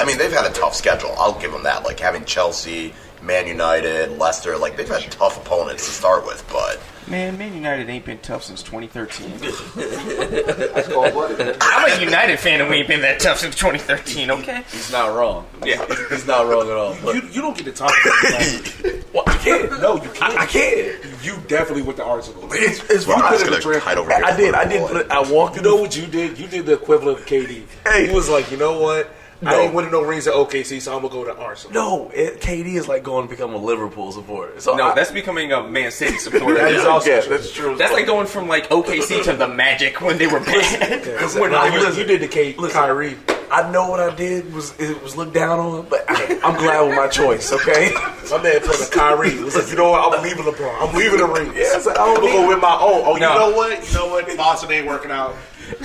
[0.02, 1.14] I mean, they've had a tough schedule.
[1.18, 1.84] I'll give them that.
[1.84, 6.80] Like having Chelsea, Man United, Leicester, like they've had tough opponents to start with, but
[7.10, 9.32] Man, Man United ain't been tough since 2013.
[10.74, 11.58] That's cold blooded.
[11.60, 14.64] I'm a United fan and we ain't been that tough since 2013, okay?
[14.72, 15.48] He's not wrong.
[15.66, 15.84] Yeah.
[16.10, 16.96] He's not wrong at all.
[17.04, 19.04] But You, you don't get to talk about that.
[19.12, 19.82] well, I can't.
[19.82, 20.38] No, you can't.
[20.38, 21.04] I, I can't.
[21.24, 22.48] You definitely went to Arsenal.
[22.52, 23.60] It's, it's Well, I was fine.
[23.60, 23.62] gonna
[23.98, 24.14] over.
[24.14, 24.54] I did.
[24.54, 25.10] I did.
[25.10, 25.56] I walked.
[25.56, 26.38] You know what you did?
[26.38, 27.64] You did the equivalent of KD.
[27.88, 28.08] Hey.
[28.08, 29.10] He was like, you know what?
[29.42, 29.60] I No.
[29.62, 31.74] ain't winning no rings at OKC, so I'm gonna go to Arsenal.
[31.74, 34.60] No, it, KD is like going to become a Liverpool supporter.
[34.60, 36.56] So No, I, that's becoming a Man City supporter.
[36.56, 37.38] That is also yeah, true.
[37.38, 37.76] that's true.
[37.78, 41.06] That's like going from like OKC to the Magic when they were bad.
[41.06, 42.02] Listen, When nah, they you were- listen.
[42.02, 42.80] You did the K- Listen.
[42.80, 43.18] Kyrie.
[43.52, 46.82] I know what I did was it was looked down on, but I, I'm glad
[46.88, 47.52] with my choice.
[47.52, 47.92] Okay.
[48.30, 49.32] My man put a Kyrie.
[49.32, 50.16] He was like, you know what?
[50.16, 50.88] I'm leaving LeBron.
[50.88, 51.56] I'm leaving the rings.
[51.56, 53.02] Yeah, it's like, I don't I'm gonna go with my own.
[53.08, 53.88] Oh, you know what?
[53.88, 54.38] You know what?
[54.38, 55.34] Boston ain't working out.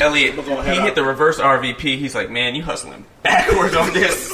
[0.00, 1.98] Elliot, he hit the reverse RVP.
[1.98, 4.32] He's like, man, you hustling backwards on this.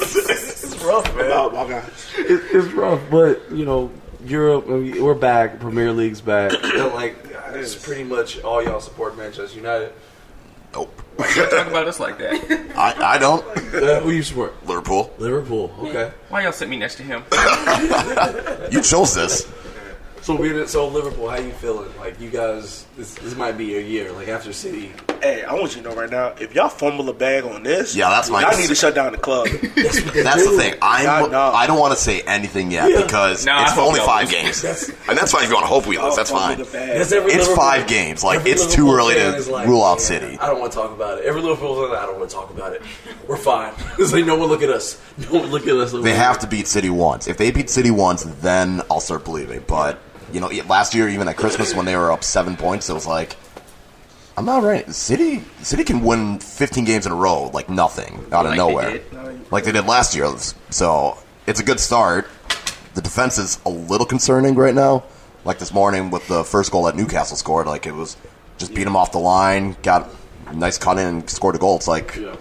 [0.63, 1.31] It's rough, man.
[1.31, 1.91] Oh my god.
[2.17, 3.91] It, it's rough, but you know,
[4.25, 4.65] Europe.
[4.67, 5.59] I mean, we're back.
[5.59, 6.53] Premier League's back.
[6.63, 7.15] And, like
[7.53, 9.93] it's pretty much all y'all support Manchester United.
[10.73, 11.01] Nope.
[11.17, 12.33] Talk about us like that.
[12.75, 13.45] I, I don't.
[13.75, 14.65] Uh, who you support?
[14.65, 15.13] Liverpool.
[15.17, 15.73] Liverpool.
[15.79, 16.11] Okay.
[16.29, 17.23] Why y'all sit me next to him?
[18.71, 19.51] You chose this.
[20.21, 21.27] So we so Liverpool.
[21.29, 21.89] How you feeling?
[21.99, 24.11] Like you guys, this, this might be your year.
[24.11, 24.91] Like after City.
[25.21, 27.95] Hey, I want you to know right now, if y'all fumble a bag on this,
[27.95, 29.47] Yeah, that's my- Y'all need to shut down the club.
[29.75, 30.01] That's
[30.49, 30.73] the thing.
[30.81, 31.03] I'm.
[31.05, 31.39] God, no.
[31.39, 33.03] I don't want to say anything yet Yeah.
[33.03, 34.41] because No, I it's hope only y'all five lose.
[34.41, 36.15] games, That's- and that's fine if you want to hope we lose.
[36.15, 36.57] That's Fumble fine.
[36.57, 36.97] the bag.
[36.97, 38.23] That's every It's Liverpool- five games.
[38.23, 40.37] Like every it's Liverpool too early fan to is like, rule out "Yeah, City.
[40.39, 41.25] I don't want to talk about it.
[41.25, 42.81] Every Liverpool fan, I don't want to talk about it.
[43.27, 43.73] We're fine.
[43.99, 44.99] it's like no one look at us.
[45.31, 45.91] No one look at us.
[45.91, 47.27] They have to beat City once.
[47.27, 49.63] If they beat City once, then I'll start believing.
[49.67, 49.99] But
[50.33, 53.07] you know, last year even at Christmas when they were up seven points, it was
[53.07, 53.35] like,
[54.37, 54.89] I'm not right.
[54.93, 58.55] City, City can win 15 games in a row like nothing out of Like they
[58.57, 59.51] nowhere, did.
[59.51, 60.27] like they did last year.
[60.69, 61.17] So
[61.47, 62.27] it's a good start.
[62.93, 65.03] The defense is a little concerning right now.
[65.43, 68.15] Like this morning with the first goal that Newcastle scored, like it was
[68.57, 70.09] just beat them off the line, got
[70.47, 71.75] a nice cut in, and scored a goal.
[71.77, 72.35] It's like Yeah.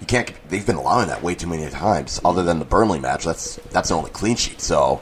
[0.00, 0.32] you can't.
[0.48, 2.20] They've been allowing that way too many times.
[2.24, 4.60] Other than the Burnley match, that's that's the only clean sheet.
[4.60, 5.00] So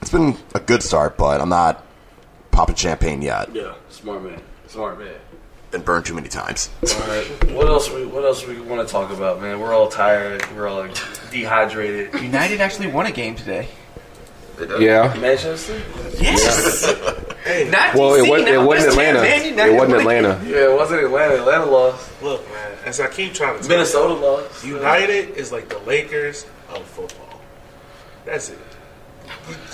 [0.00, 1.84] it's been a good start, but I'm not
[2.50, 3.54] popping champagne yet.
[3.54, 4.40] Yeah, smart man.
[4.68, 5.14] Smart man.
[5.70, 6.70] Been burned too many times.
[6.82, 7.24] All right.
[7.52, 7.90] What else?
[7.90, 9.58] We, what else we want to talk about, man?
[9.58, 10.44] We're all tired.
[10.54, 10.86] We're all
[11.30, 12.14] dehydrated.
[12.22, 13.68] United actually won a game today.
[14.78, 15.14] Yeah.
[15.20, 15.80] Manchester?
[16.20, 16.94] Yes.
[17.46, 18.48] Hey, not Well, it DC, wasn't.
[18.48, 19.20] It not wasn't West Ham, Atlanta.
[19.22, 19.44] man.
[19.50, 20.24] United It wasn't won a game.
[20.24, 20.50] Atlanta.
[20.50, 21.34] Yeah, it wasn't Atlanta.
[21.36, 22.22] Atlanta lost.
[22.22, 24.64] Look, man, as I keep trying to tell Minnesota lost.
[24.64, 27.40] you, United is like the Lakers of football.
[28.24, 28.58] That's it.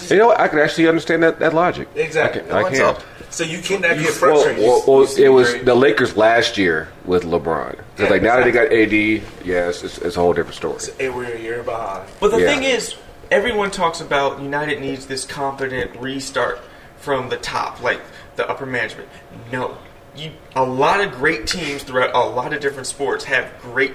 [0.08, 0.40] You know, what?
[0.40, 1.88] I can actually understand that, that logic.
[1.94, 2.42] Exactly.
[2.42, 2.52] I can.
[2.54, 2.96] I What's can.
[3.30, 4.62] So you cannot get Well, frustrated.
[4.62, 5.64] well, well, see it was great.
[5.64, 7.78] the Lakers last year with LeBron.
[7.96, 10.78] 'Cause, like now that they got AD, yes, it's, it's a whole different story.
[11.00, 12.04] and we're a year behind.
[12.20, 12.46] But the Yeah.
[12.48, 12.94] thing is,
[13.30, 16.60] everyone talks about United needs this confident restart
[16.98, 18.00] from the top, like
[18.36, 19.08] the upper management.
[19.50, 19.78] No,
[20.14, 20.32] you.
[20.54, 23.94] A lot of great teams throughout a lot of different sports have great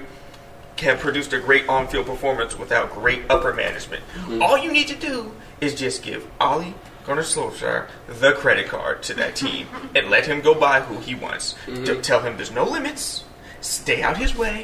[0.81, 4.03] have produce a great on-field performance without great upper management.
[4.13, 4.41] Mm-hmm.
[4.41, 6.73] All you need to do is just give Ole
[7.05, 11.15] Gunnar Solskjaer the credit card to that team and let him go buy who he
[11.15, 11.55] wants.
[11.65, 11.85] Mm-hmm.
[11.85, 13.23] To tell him there's no limits.
[13.61, 14.63] Stay out his way.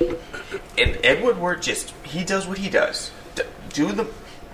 [0.78, 3.12] And Ed Woodward just he does what he does.
[3.36, 4.08] D- Do the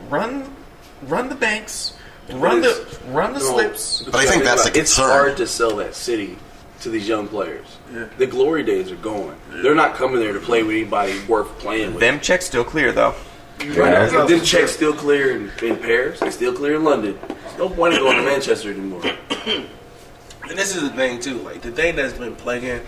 [0.10, 0.56] run,
[1.04, 1.94] run the banks,
[2.32, 4.04] run the run the slips.
[4.04, 5.06] But I think that's the concern.
[5.06, 6.38] It's hard to sell that city
[6.82, 7.78] to these young players.
[8.18, 9.38] The glory days are going.
[9.50, 12.00] They're not coming there to play with anybody worth playing with.
[12.00, 13.16] Them checks still clear though.
[13.60, 13.94] Right.
[13.94, 16.20] And them checks still clear in, in Paris.
[16.20, 17.20] They still clear in London.
[17.58, 19.04] No point in going to Manchester anymore.
[20.50, 22.82] And this is the thing too, like the thing that's been plaguing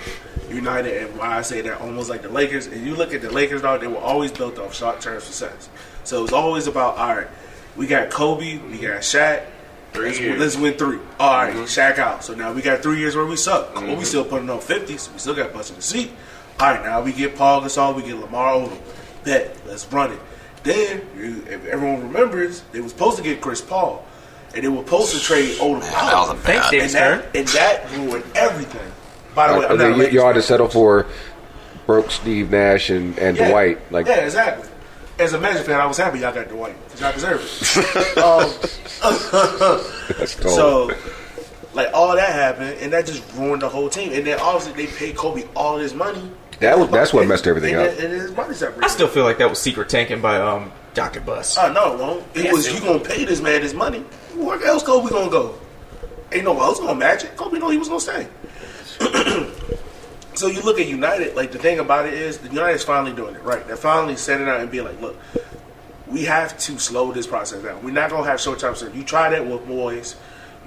[0.50, 2.66] United and why I say they're almost like the Lakers.
[2.66, 5.70] And you look at the Lakers now, they were always built off short term success.
[6.04, 7.28] So it was always about all right,
[7.76, 9.46] we got Kobe, we got Shaq.
[9.94, 10.40] Let's, years.
[10.40, 11.00] let's win three.
[11.20, 11.64] All right, mm-hmm.
[11.64, 12.24] Shaq out.
[12.24, 13.74] So now we got three years where we suck.
[13.74, 14.04] Kobe mm-hmm.
[14.04, 15.10] still putting on fifties.
[15.12, 16.12] we still got butts in the seat.
[16.60, 18.78] All right, now we get Paul Gasol, we get Lamar Odom.
[19.24, 20.20] Bet, let's run it.
[20.64, 24.06] Then, you, if everyone remembers, they was supposed to get Chris Paul,
[24.54, 26.72] and they were supposed to trade Odom That out wasn't Thanks, bad.
[26.72, 27.20] David Stern.
[27.20, 28.92] that, and that ruined everything.
[29.34, 31.08] By the way, I I'm not a you, Lakers you ought to settle for
[31.86, 33.50] broke Steve Nash and, and yeah.
[33.50, 33.92] Dwight.
[33.92, 34.70] Like yeah, exactly.
[35.22, 38.18] As a Magic fan, I was happy y'all got Dwight because y'all deserve it.
[38.24, 38.50] um,
[40.18, 40.56] that's cold.
[40.56, 40.92] so,
[41.74, 44.12] like all that happened, and that just ruined the whole team.
[44.14, 46.32] And then obviously they paid Kobe all this money.
[46.60, 48.00] That was- that's what messed everything and up.
[48.00, 51.22] And his money I still feel like that was secret tanking by um Dr.
[51.22, 51.58] Buss.
[51.58, 52.24] Oh no, it won't.
[52.36, 54.00] It Yes, was it you gonna pay this man his money.
[54.36, 55.56] Where else Kobe gonna go?
[56.32, 57.36] Ain't no else gonna match it.
[57.36, 58.28] Kobe know he was gonna stay.
[60.34, 61.36] so you look at United.
[61.36, 63.66] Like the thing about it is, United's finally doing it right.
[63.68, 65.18] They're finally setting out and being like, look,
[66.08, 67.84] we have to slow this process down.
[67.84, 68.76] We're not gonna have short term.
[68.76, 68.96] Success.
[68.96, 70.16] You try that with boys.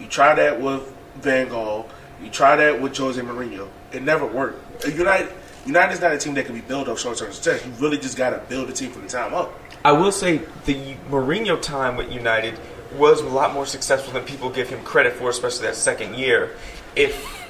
[0.00, 1.88] You try that with Van Gaal.
[2.22, 3.68] You try that with Jose Mourinho.
[3.92, 4.86] It never worked.
[4.86, 5.30] United
[5.66, 7.64] United's not a team that can be built up short term success.
[7.64, 9.52] You really just got to build a team from the time up.
[9.84, 12.58] I will say the Mourinho time with United
[12.96, 16.56] was a lot more successful than people give him credit for, especially that second year.
[16.96, 17.42] If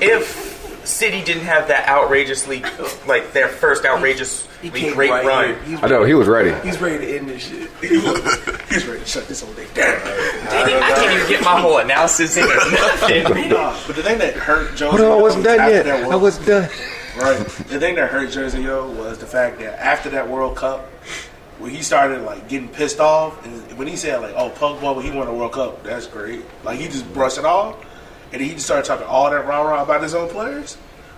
[0.00, 0.57] if
[0.88, 2.62] City didn't have that outrageously
[3.06, 5.62] like their first outrageously came great right run.
[5.64, 6.52] He's I know he was ready.
[6.66, 7.70] He's ready to end this shit.
[8.68, 9.94] He's ready to shut this whole thing down.
[10.02, 13.48] I can't even get my whole analysis in or nothing.
[13.48, 15.84] Nah, but the thing that hurt Jose Hold on, I wasn't done yet.
[15.84, 16.68] that I wasn't done.
[17.18, 17.38] Right.
[17.38, 20.86] The thing that hurt Jersey yo was the fact that after that World Cup,
[21.58, 25.04] when he started like getting pissed off, and when he said like, "Oh, Pogba, when
[25.04, 27.76] he won a World Cup, that's great," like he just brushed it off,
[28.32, 30.76] and then he just started talking all that rah rah about his own players.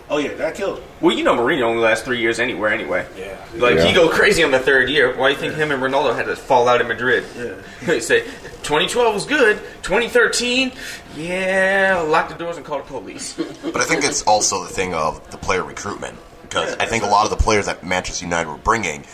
[0.09, 0.85] Oh yeah, that killed him.
[1.01, 3.07] Well, you know Mourinho only lasts three years anywhere anyway.
[3.17, 3.37] Yeah.
[3.55, 3.85] Like Yeah.
[3.87, 5.17] he go crazy on the third year.
[5.17, 7.25] Why do you think him and Ronaldo had to fall out in Madrid?
[7.39, 7.55] Yeah.
[7.87, 8.23] They say
[8.65, 9.59] 2012 was good.
[9.83, 10.73] 2013,
[11.17, 13.35] yeah, lock the doors and call the police.
[13.63, 17.07] But I think it's also the thing of the player recruitment because I think a
[17.07, 19.05] lot of the players that Manchester United were bringing,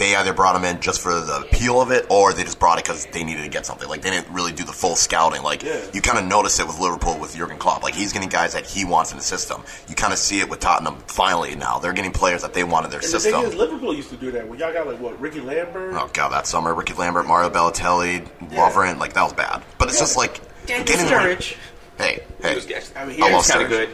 [0.00, 2.78] they either brought him in just for the appeal of it, or they just brought
[2.78, 3.86] it because they needed to get something.
[3.88, 5.42] Like they didn't really do the full scouting.
[5.42, 5.78] Like Yeah.
[5.92, 7.82] you kind of notice it with Liverpool with Jurgen Klopp.
[7.82, 9.62] Like he's getting guys that he wants in the system.
[9.88, 10.96] You kind of see it with Tottenham.
[11.06, 13.34] Finally, now they're getting players that they want in their And the system.
[13.42, 15.94] thing is, Liverpool used to do that when y'all got like what Ricky Lambert.
[15.94, 19.62] Oh god, that summer, Ricky Lambert, Mario Balotelli, Lovren, like that was bad.
[19.78, 21.56] But it's just like Getting getting Sturridge.
[21.98, 22.58] Hey, hey,
[22.96, 23.90] I mean, I he love was kind of good.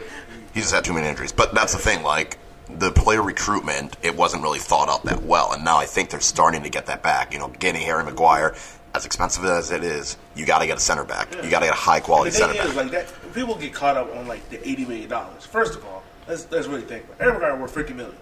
[0.53, 1.33] He just had too many injuries.
[1.33, 2.37] But that's the thing, like
[2.69, 6.19] the player recruitment, it wasn't really thought out that well, and now I think they're
[6.19, 7.33] starting to get that back.
[7.33, 8.55] You know, getting Harry Maguire,
[8.93, 11.33] as expensive as it is, you got to get a center back.
[11.43, 12.65] You got to get a high quality center back.
[12.65, 15.45] is, like that, people get caught up on like the eighty million dollars.
[15.45, 17.05] First of all, let's let's really think.
[17.19, 18.15] Harry Maguire worth fifty million.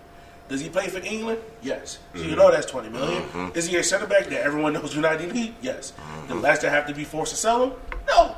[0.48, 1.40] Does he play for England?
[1.64, 1.98] Yes.
[2.14, 2.30] So Mm-hmm.
[2.30, 3.52] you know that's twenty million.
[3.56, 5.56] Is he a center back that everyone knows United need?
[5.62, 5.92] Yes.
[5.98, 6.28] Mm-hmm.
[6.34, 7.72] Does Leicester have to be forced to sell him?
[8.08, 8.36] No.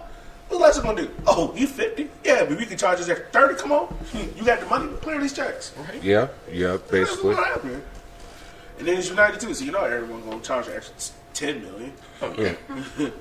[0.50, 1.12] What's Leicester gonna do?
[1.26, 2.10] Oh, you fifty?
[2.24, 3.56] Yeah, but we can charge us extra thirty.
[3.60, 3.96] Come on,
[4.36, 4.88] you got the money.
[4.90, 5.74] To clear these checks.
[5.78, 6.02] Right?
[6.04, 7.36] Yeah, yeah, That's basically.
[7.36, 7.84] what happened.
[8.80, 10.96] And then it's United too, so you know everyone's gonna charge an extra
[11.34, 11.94] ten million.
[12.38, 12.56] Yeah,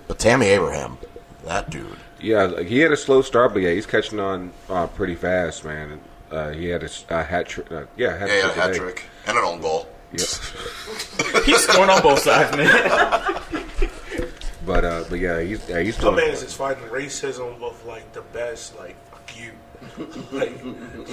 [0.09, 0.99] But Tammy Abraham,
[1.45, 1.97] that dude.
[2.21, 2.45] yeah.
[2.45, 6.01] Like he had a slow start, but yeah, he's catching on uh, pretty fast, man.
[6.31, 7.71] Uh, he had a hat trick.
[7.73, 9.89] Uh, yeah, hat Yeah, yeah, trick hat trick and an own goal.
[10.13, 10.25] Yeah.
[11.45, 13.65] He's scoring on both sides, man.
[14.67, 16.17] But uh, but yeah, he's yeah, he's My doing.
[16.17, 19.53] man is just fighting racism with like the best, like fuck you,
[20.33, 20.53] like,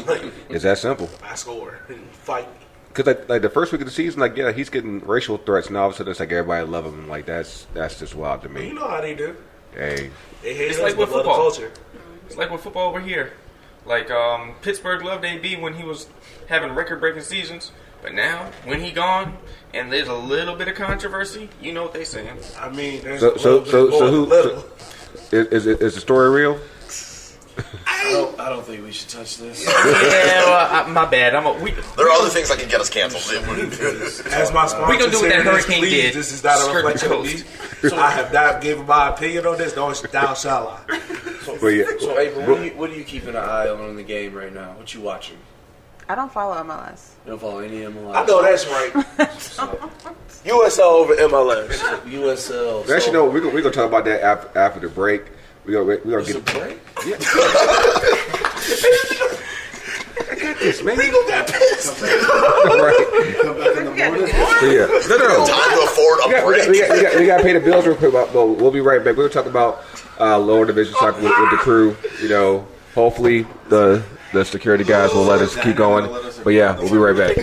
[0.07, 1.09] like It's that simple.
[1.23, 2.47] I score and fight.
[2.87, 5.67] Because like, like the first week of the season, like yeah, he's getting racial threats,
[5.67, 7.07] and all of a sudden it's like everybody love him.
[7.07, 8.67] Like that's that's just wild to me.
[8.67, 9.35] You know how they do.
[9.73, 10.09] Hey,
[10.41, 11.35] They hate It's us, like with but love the football.
[11.51, 11.71] culture.
[12.27, 13.33] It's like with football over here.
[13.85, 16.07] Like um, Pittsburgh loved AB when he was
[16.47, 17.71] having record-breaking seasons,
[18.03, 19.35] but now when he gone
[19.73, 22.37] and there's a little bit of controversy, you know what they saying.
[22.59, 24.65] I mean, there's So- a so- bit so- so who- little.
[25.31, 26.59] is is, it- is the story real?
[27.85, 29.63] I don't, I don't think we should touch this.
[29.65, 29.73] yeah,
[30.45, 31.35] well, I, my bad.
[31.35, 33.23] I'm a, we, There are other things that can get us canceled.
[34.33, 36.13] As my sponsor, We gonna do what that said, hurricane please, did.
[36.15, 37.43] This is not a Skirt the reflection of me.
[37.81, 37.93] coast.
[37.93, 39.75] I have not given my opinion on this.
[39.75, 40.99] No, thou shall I.
[41.61, 43.95] But yeah, So, April, what are, you, what are you keeping an eye on in
[43.97, 44.71] the game right now?
[44.73, 45.37] What you watching?
[46.09, 47.11] I don't follow MLS.
[47.25, 48.15] You don't follow any MLS?
[48.15, 48.91] I know that's right.
[50.43, 51.69] USL over MLS.
[52.03, 52.89] USL.
[52.89, 55.23] actually, no, we're gonna, we're gonna talk about that after, after the break.
[55.65, 56.79] We gonna we gonna It's a get break.
[60.59, 60.97] this man.
[60.97, 62.01] Legal got pissed.
[62.01, 63.37] right.
[63.41, 64.27] Come back in the morning.
[64.27, 65.45] Yeah, no, no, no.
[65.47, 66.67] Time to afford a We got, break.
[66.69, 68.71] We got, we, got, we got to pay the bills real quick, but, but we'll
[68.71, 69.15] be right back.
[69.15, 69.85] We're gonna talk about
[70.19, 71.95] uh, lower division soccer with, with the crew.
[72.21, 76.09] You know, hopefully the the security guys will let us keep going.
[76.43, 77.37] But yeah, we'll be right back.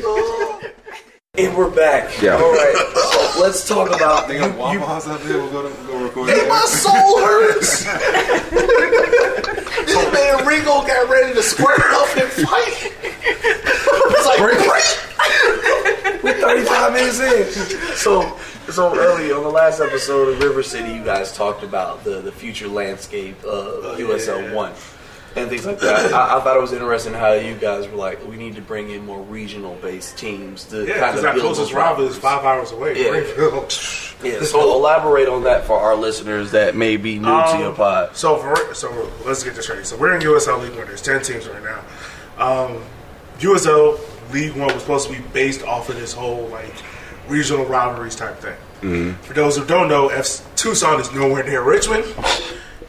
[1.38, 2.20] And we're back.
[2.20, 2.34] Yeah.
[2.34, 2.74] All right.
[2.94, 4.40] So let's talk about They you.
[4.40, 5.38] got Waffle House out there.
[5.38, 7.84] We'll go, to, we'll go record Hey, my soul hurts.
[9.86, 12.92] this man Ringo got ready to square up and fight.
[13.02, 14.58] It's like great.
[16.22, 17.46] We're 35 minutes in.
[17.96, 18.36] So,
[18.68, 22.32] so earlier on the last episode of River City, you guys talked about the, the
[22.32, 24.72] future landscape of oh, USL One
[25.36, 26.12] and things like that.
[26.12, 28.90] I, I thought it was interesting how you guys were like, we need to bring
[28.90, 32.44] in more regional based teams to Yeah, kind because of our closest rival is five
[32.44, 32.98] hours away.
[33.00, 33.66] Yeah.
[34.22, 37.74] Yeah, so elaborate on that for our listeners that may be new to your Um,
[37.76, 38.16] pod.
[38.16, 39.86] So for so let's get this straight.
[39.86, 40.86] So we're in USL League One.
[40.86, 41.80] There's ten teams right now.
[42.38, 42.82] Um,
[43.38, 43.98] USL
[44.32, 46.74] League One was supposed to be based off of this whole like
[47.28, 49.14] regional rivalries type thing.
[49.22, 52.04] For those who don't know, F- Tucson is nowhere near Richmond,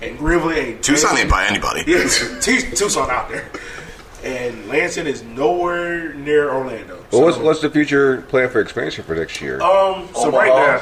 [0.02, 1.84] and Greenville ain't Tucson ain't by anybody.
[1.88, 2.04] Yeah,
[2.41, 3.49] Tucson out there,
[4.24, 7.04] and Lansing is nowhere near Orlando.
[7.12, 9.56] Well, what's So- what's the future plan for expansion for next year?
[9.62, 10.38] Um, so Omaha.
[10.38, 10.47] right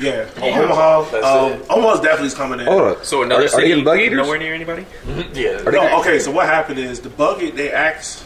[0.00, 1.02] Yeah, Omaha.
[1.10, 1.66] That's Um, it.
[1.70, 2.66] Omaha's definitely is coming in.
[2.66, 3.04] Hold on.
[3.04, 4.16] So Are another they- are they city getting bug eaters?
[4.16, 4.86] nowhere near anybody?
[5.34, 5.50] Yeah.
[5.50, 8.24] Are they- No, okay, so what happened is the buggy they asked.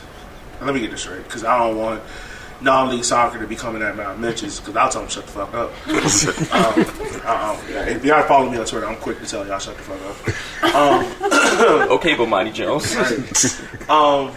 [0.62, 2.00] Let me get this straight because I don't want
[2.60, 5.54] non-league soccer to be coming at Mount mentions because I'll tell them shut the fuck
[5.54, 5.70] up.
[5.88, 7.60] um, uh-uh.
[7.70, 10.00] Yeah, if y'all follow me on Twitter, I'm quick to tell y'all shut the fuck
[10.64, 11.90] up.
[11.90, 12.94] Okay, but Monty Jones.
[13.88, 14.32] Um,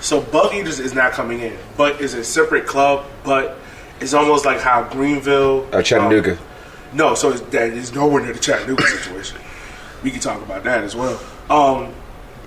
[0.00, 3.04] so Bug Eaters is not coming in, but it's a separate club.
[3.24, 3.58] But
[4.00, 6.32] it's almost like how Greenville, Uh, Chattanooga.
[6.32, 6.38] um,
[6.94, 9.38] no, so it's, that is nowhere near the Chattanooga situation.
[10.02, 11.20] We can talk about that as well.
[11.50, 11.92] Um,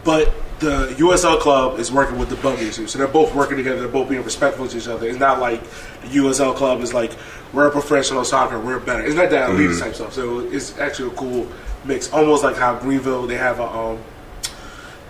[0.03, 3.79] but the USL club is working with the Bug Eaters, so they're both working together.
[3.79, 5.07] They're both being respectful to each other.
[5.07, 5.61] It's not like
[6.01, 7.11] the USL club is like
[7.51, 9.03] we're a professional soccer, we're better.
[9.03, 10.13] It's not that elite type stuff.
[10.13, 11.47] So it's actually a cool
[11.83, 14.03] mix, almost like how Greenville they have a um,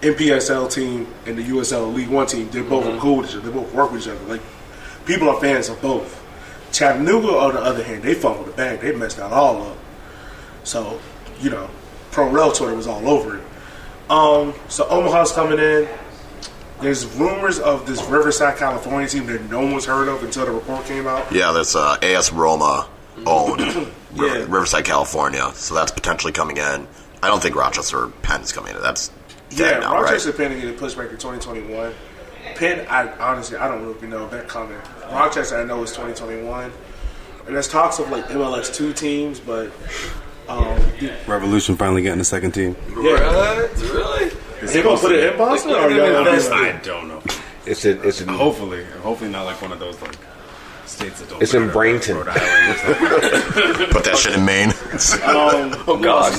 [0.01, 3.51] NPSL team and the USL League One team, they're both cool with each other.
[3.51, 4.23] They both work with each other.
[4.25, 4.41] Like
[5.05, 6.19] people are fans of both.
[6.71, 8.79] Chattanooga, on the other hand, they fumbled the bag.
[8.79, 9.77] They messed that all up.
[10.63, 11.01] So,
[11.41, 11.69] you know,
[12.11, 13.40] Pro Rel Twitter was all over it.
[14.11, 15.87] Um, so Omaha's coming in.
[16.81, 20.85] There's rumors of this Riverside, California team that no one's heard of until the report
[20.85, 21.31] came out.
[21.31, 22.89] Yeah, that's uh, AS Roma
[23.25, 24.33] owned River- Yeah.
[24.49, 25.51] Riverside, California.
[25.53, 26.87] So that's potentially coming in.
[27.23, 28.81] I don't think Rochester Penn is coming in.
[28.81, 29.11] That's
[29.51, 30.37] Yeah, now, Rochester right?
[30.37, 31.93] Penn getting pushed back to 2021.
[32.55, 34.77] Penn, I honestly, I don't really know if they're coming.
[35.11, 36.71] Rochester, I know is 2021.
[37.45, 39.71] And there's talks of like MLS two teams, but
[40.51, 42.75] um, Revolution finally getting a second team.
[42.89, 42.93] yeah,
[43.33, 43.77] What?
[43.77, 44.31] Really?
[44.61, 47.21] they gonna put it in Boston or y'all gonna I don't know.
[47.65, 50.15] It's in, it's in, Hopefully, hopefully not like one of those like
[50.85, 51.41] states that don't.
[51.41, 52.17] It's in matter, like Brainton.
[52.17, 53.91] Rhode Island.
[53.91, 54.69] Put that shit in Maine.
[55.23, 56.33] Um, Oh God.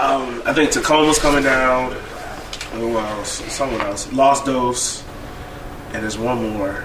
[0.00, 1.92] um, I think Tacoma's coming down.
[2.72, 3.42] Who else?
[3.52, 4.12] Someone else.
[4.12, 5.02] Lost Dose,
[5.92, 6.84] and there's one more.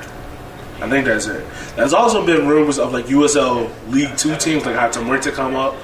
[0.82, 1.45] I think that's it.
[1.75, 5.55] There's also been rumors of like USL League Two teams like had Tamir to come
[5.55, 5.75] up.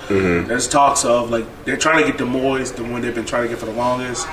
[0.47, 3.43] There's talks of like they're trying to get Des Moines, the one they've been trying
[3.43, 4.27] to get for the longest.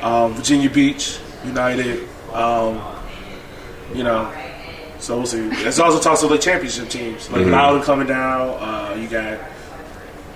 [0.00, 2.08] Um, Virginia Beach United.
[2.32, 2.80] Um,
[3.94, 4.32] you know,
[4.98, 5.48] so we'll see.
[5.48, 8.48] There's also talks of the championship teams like Loudoun coming down.
[8.58, 9.38] Uh, you got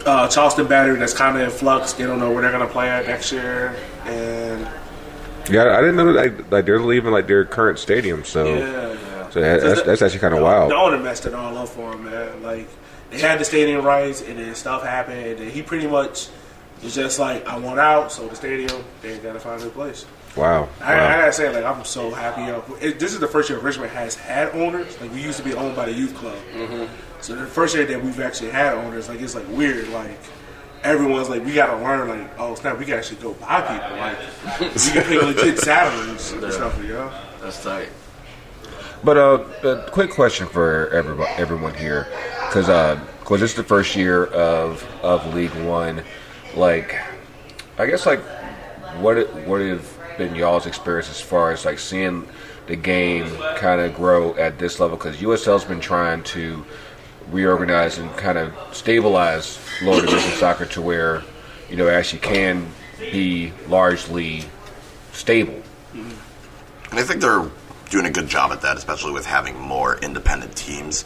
[0.07, 1.95] uh, Charleston Battery that's kind of in flux.
[1.95, 4.69] They don't know where they're gonna play at next year, and
[5.51, 8.25] yeah, I didn't know that like, like they're leaving like their current stadium.
[8.25, 8.97] So, yeah.
[9.31, 10.71] So that, that's, that's actually kind of wild.
[10.71, 12.43] The owner messed it all up for him, man.
[12.43, 12.69] Like
[13.11, 16.29] they had the stadium rights, and then stuff happened, and then he pretty much
[16.83, 20.07] was just like, "I want out," so the stadium they gotta find a new place.
[20.37, 20.69] Wow.
[20.81, 22.43] I, I gotta say, like, I'm so happy.
[22.43, 25.01] uh, It, this is the first year Richmond has had owners.
[25.01, 26.37] Like, we used to be owned by the youth club.
[27.21, 29.89] So the first year that we've actually had owners, like, it's like weird.
[29.89, 30.17] Like,
[30.85, 32.09] everyone's like, we gotta learn.
[32.09, 33.97] Like, oh snap, we can actually go buy people.
[33.99, 36.81] Like, we can pay legit salaries and stuff.
[36.81, 37.13] You know.
[37.43, 37.89] That's tight.
[39.03, 42.07] But uh, a quick question for everyone, everyone here,
[42.49, 42.67] because
[43.21, 46.03] because this is the first year of of League One.
[46.55, 46.97] Like,
[47.79, 48.21] I guess like
[48.99, 49.87] what it- what have
[50.19, 52.29] been y'all's experience as far as like seeing
[52.67, 54.97] the game kind of grow at this level?
[54.99, 56.65] Because USL's been trying to
[57.31, 61.23] reorganize and kind of stabilize lower division soccer to where
[61.71, 62.67] you know actually can
[62.99, 64.45] be largely
[65.13, 65.63] stable.
[66.93, 67.49] I think they're
[67.91, 71.05] doing a good job at that, especially with having more independent teams.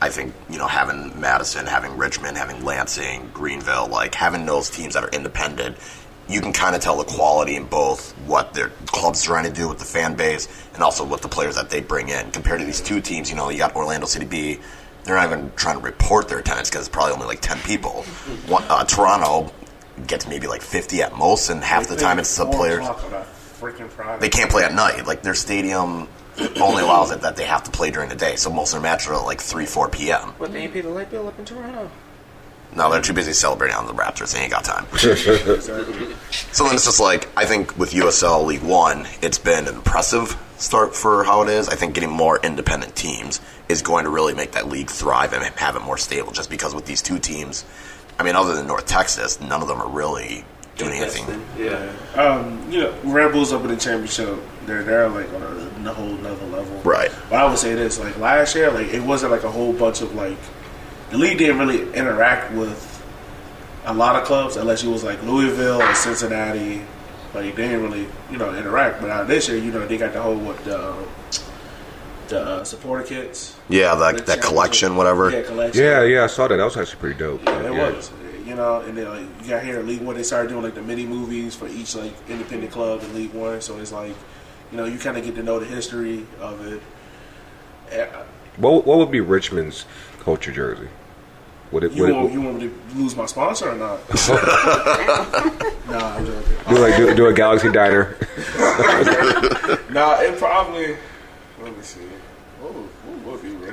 [0.00, 4.94] I think, you know, having Madison, having Richmond, having Lansing, Greenville, like having those teams
[4.94, 5.76] that are independent,
[6.28, 9.68] you can kind of tell the quality in both what their club's trying to do
[9.68, 12.30] with the fan base and also with the players that they bring in.
[12.30, 14.60] Compared to these two teams, you know, you got Orlando City B,
[15.04, 18.02] they're not even trying to report their attendance because it's probably only like 10 people.
[18.46, 19.50] One, uh, Toronto
[20.06, 22.86] gets maybe like 50 at most, and half the time it's the players
[23.60, 24.20] Freaking Friday.
[24.20, 25.06] they can't play at night.
[25.06, 26.08] Like their stadium
[26.60, 28.36] only allows it that they have to play during the day.
[28.36, 30.34] So most of their matches are at like three, four p.m.
[30.38, 31.90] But they ain't pay the light bill up in Toronto.
[32.76, 34.34] No, they're too busy celebrating on the Raptors.
[34.34, 34.86] They ain't got time.
[34.98, 40.36] so then it's just like I think with USL League One, it's been an impressive
[40.58, 41.68] start for how it is.
[41.68, 45.42] I think getting more independent teams is going to really make that league thrive and
[45.42, 46.32] have it more stable.
[46.32, 47.64] Just because with these two teams,
[48.18, 50.44] I mean, other than North Texas, none of them are really
[50.78, 51.44] doing anything.
[51.58, 51.92] Yeah.
[52.14, 54.38] Um, you know, Red Bulls up in the championship.
[54.64, 56.80] They're they're like on a, a whole another level.
[56.82, 57.10] Right.
[57.28, 60.00] But I would say this: like last year, like it wasn't like a whole bunch
[60.00, 60.38] of like
[61.10, 62.94] the league didn't really interact with
[63.84, 66.82] a lot of clubs unless you was like Louisville or Cincinnati.
[67.34, 69.00] Like they didn't really you know interact.
[69.00, 70.94] But now this year, you know, they got the whole what the
[72.28, 73.56] the uh, supporter kits.
[73.68, 75.30] Yeah, The that that collection, whatever.
[75.30, 75.82] Yeah, collection.
[75.82, 76.56] Yeah, yeah, I saw that.
[76.56, 77.44] That was actually pretty dope.
[77.44, 78.10] Yeah, it was.
[78.48, 80.74] You know, and then like you got here in League One, they started doing like
[80.74, 83.60] the mini movies for each like independent club in League One.
[83.60, 84.14] So it's like,
[84.72, 86.80] you know, you kind of get to know the history of it.
[87.90, 88.06] Eh,
[88.56, 89.84] What what would be Richmond's
[90.20, 90.88] culture jersey?
[91.72, 94.00] Would it, You would want it, you want me to lose my sponsor or not?
[95.90, 96.56] nah, I'm joking.
[96.70, 98.16] do like do, do a Galaxy Diner?
[99.90, 100.96] Nah, it probably.
[101.62, 102.00] Let me see.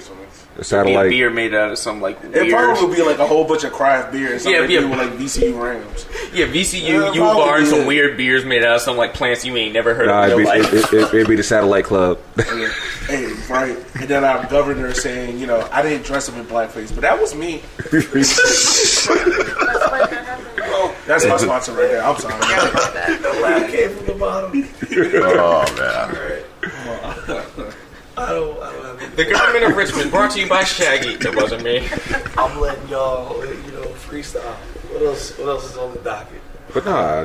[0.10, 0.62] What would, what would be?
[0.62, 1.10] A satellite.
[1.10, 3.74] beer made out of some like It probably would be like a whole bunch of
[3.74, 4.44] craft beers.
[4.44, 4.96] Something Yeah, yeah, yeah.
[4.96, 6.06] like VCU Rams.
[6.34, 7.88] Yeah, VCU, Yeah, U probably, bar, some yeah.
[7.88, 10.40] weird beers made out of some like plants you ain't never heard Nah, of it'd
[10.40, 10.74] in be, it, life.
[10.74, 12.18] it, it, it'd be the Satellite Club.
[13.06, 13.78] Hey, right.
[14.00, 17.22] And then our governor saying, you know, I didn't dress him in blackface, but that
[17.22, 17.62] was me.
[20.68, 22.04] Oh, that's my sponsor right there.
[22.04, 22.34] I'm sorry.
[23.22, 24.68] The laugh came from the bottom.
[25.14, 26.16] Oh man.
[26.98, 27.76] I don't.
[28.18, 28.75] I don't have
[29.16, 31.14] The government of Richmond, brought to you by Shaggy.
[31.14, 31.88] It wasn't me.
[32.38, 34.56] I'm letting y'all, you know, freestyle.
[34.92, 35.38] What else?
[35.38, 36.42] What else is on the docket?
[36.74, 37.24] But nah,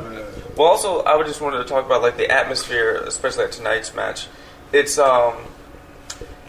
[0.55, 3.93] Well, also, I would just wanted to talk about like the atmosphere, especially at tonight's
[3.93, 4.27] match.
[4.71, 5.35] It's um,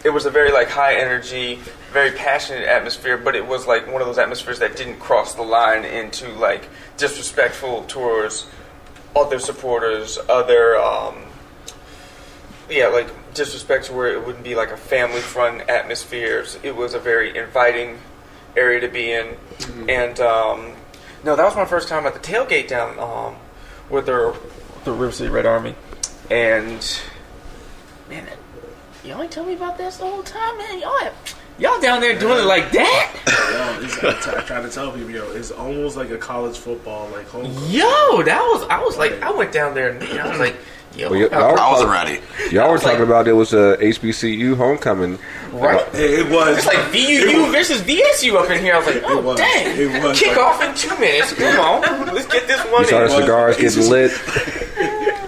[0.05, 1.59] it was a very like high energy,
[1.91, 5.41] very passionate atmosphere, but it was like one of those atmospheres that didn't cross the
[5.41, 8.47] line into like disrespectful towards
[9.13, 11.15] other supporters, other um,
[12.69, 16.45] yeah, like disrespect to where it wouldn't be like a family fun atmosphere.
[16.63, 17.99] It was a very inviting
[18.55, 19.35] area to be in,
[19.89, 20.73] and um,
[21.23, 23.35] no, that was my first time at the tailgate down um,
[23.89, 24.37] with the
[24.85, 25.75] the River City Red Army,
[26.29, 27.01] and
[28.09, 28.27] man,
[29.03, 30.79] y'all ain't tell me about this the whole time, man.
[30.79, 31.13] Y'all have,
[31.57, 34.91] y'all down there doing it like that, Yo, it's, I t- I try to tell
[34.91, 37.45] people, yo, it's almost like a college football, like home.
[37.69, 38.21] yo.
[38.23, 40.55] That was I was like I went down there and I was like,
[40.95, 42.19] yo, Well, yeah, I- y'all- I wasn't ready.
[42.51, 45.19] y'all were was like- talking about it was uh, a HBCU homecoming.
[45.51, 45.81] right.
[45.93, 46.57] It, it was.
[46.57, 48.75] It's like VUU versus VSU up in here.
[48.75, 49.37] I was like, oh was.
[49.37, 50.19] dang, It was.
[50.19, 51.33] kick off in two minutes.
[51.33, 54.11] Come on, let's get this one You saw the cigars it's getting just- lit.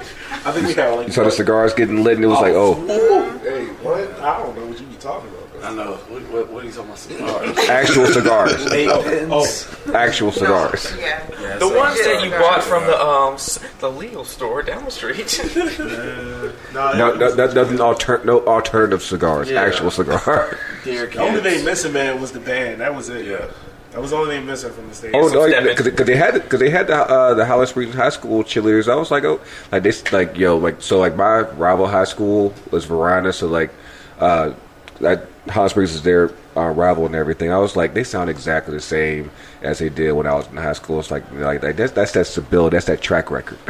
[0.46, 1.08] I think we had like.
[1.08, 2.42] You saw the cigars getting lit, and it was oh.
[2.42, 4.20] like, oh, Hey, what?
[4.20, 5.35] I don't know what you be talking about.
[5.66, 5.94] I know.
[5.96, 6.98] What, what, what are you talking about?
[7.00, 7.70] Cigars.
[7.70, 8.90] actual cigars, Eight.
[8.92, 9.46] Oh,
[9.94, 10.94] actual cigars.
[11.00, 11.24] Yeah.
[11.42, 13.38] Yeah, The so- ones that you bought from the um
[13.80, 15.40] the legal store down the street.
[16.74, 19.50] no, No, no, no, nothing alter, no alternative cigars.
[19.50, 19.62] Yeah.
[19.64, 20.58] Actual cigar.
[20.84, 21.44] The only Yates.
[21.44, 22.82] thing missing, man, was the band.
[22.82, 23.26] That was it.
[23.26, 23.48] Yeah.
[23.92, 25.14] That was the only thing missing from the stage.
[25.16, 28.10] Oh no, because into- they had because they had the uh, the Highland Springs High
[28.10, 28.92] School cheerleaders.
[28.92, 29.40] I was like, oh,
[29.72, 33.72] like this, like yo, like so, like my rival high school was Varina, so like,
[34.20, 34.52] uh,
[35.00, 37.52] that Highland Springs is their uh, rival and everything.
[37.52, 39.30] I was like, they sound exactly the same
[39.62, 41.00] as they did when I was in high school.
[41.00, 43.58] It's like, like, like that's that's that stability, that's that track record.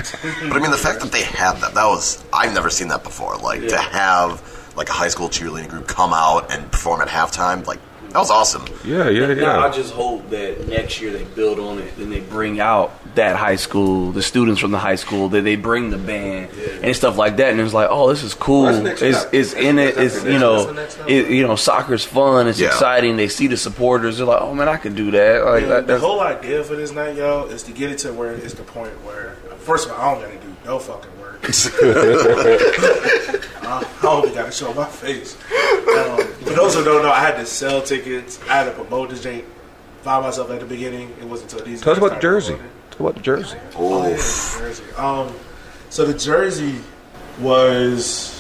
[0.48, 3.04] But I mean, the fact that they had that, that was, I've never seen that
[3.04, 3.36] before.
[3.38, 7.66] Like, to have, like, a high school cheerleading group come out and perform at halftime,
[7.66, 7.80] like,
[8.10, 8.66] that was awesome.
[8.86, 12.22] yeah, yeah, Now I just hope that next year they build on it and they
[12.22, 15.98] bring out that high school, the students from the high school, that they bring the
[15.98, 16.52] band
[16.82, 17.52] and stuff like that.
[17.52, 18.68] And it's like, oh, this is cool.
[18.68, 19.02] It's,
[19.32, 19.98] it's in it.
[19.98, 22.48] It's you know, that's the it, you know, soccer's fun.
[22.48, 22.68] It's Yeah.
[22.68, 23.16] exciting.
[23.18, 24.18] They see the supporters.
[24.18, 25.46] They're like, oh man, I can do that.
[25.46, 28.14] Like Yeah, that, the whole idea for this night, y'all, is to get it to
[28.14, 31.12] where it's the point where, first of all, I don't gotta do no fucking
[33.64, 35.36] I I only gotta show my face.
[35.36, 38.40] Um, for those who don't know, I had to sell tickets.
[38.44, 39.44] I had to promote this jank
[40.04, 41.10] by myself at the beginning.
[41.20, 41.82] It wasn't until these.
[41.82, 42.54] Tell us about the jersey.
[42.54, 42.72] promoting.
[42.92, 43.58] Talk about the jersey.
[43.76, 44.84] Oh, yeah, the jersey.
[44.98, 45.34] Um,
[45.90, 46.80] so the jersey
[47.40, 48.32] was.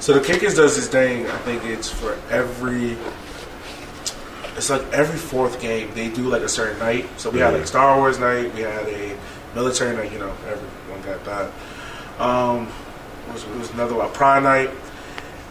[0.00, 1.26] So the Kickers does this thing.
[1.26, 2.96] I think it's for every.
[4.56, 7.08] It's like every fourth game they do like a certain night.
[7.16, 8.52] So we had like Star Wars night.
[8.54, 9.16] We had a
[9.54, 10.12] military night.
[10.12, 11.50] You know, everyone got that.
[12.18, 12.68] Um,
[13.28, 14.70] it was, it was another one, Prime night,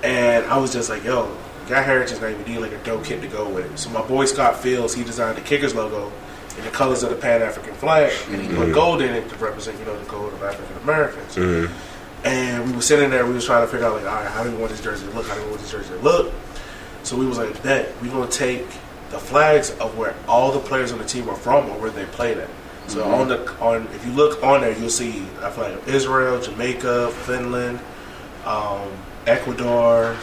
[0.04, 1.36] and I was just like, yo,
[1.70, 2.38] got Heritage night.
[2.38, 3.78] We need like a dope kit to go with it.
[3.78, 6.12] So my boy Scott Fields, he designed the Kickers logo
[6.58, 9.36] in the colors of the Pan African flag, and he put gold in it to
[9.36, 11.38] represent, you know, the gold of African Americans.
[12.24, 14.44] And we were sitting there, we was trying to figure out like, all right, how
[14.44, 15.28] do we want this jersey to look?
[15.28, 16.34] How do we want this jersey to look?
[17.04, 18.66] So we was like, bet we gonna take
[19.12, 22.06] the flags of where all the players on the team are from or where they
[22.06, 22.50] played at.
[22.88, 26.42] So on the on, if you look on there, you'll see a flag of Israel,
[26.42, 27.80] Jamaica, Finland,
[28.46, 28.90] um,
[29.26, 30.14] Ecuador,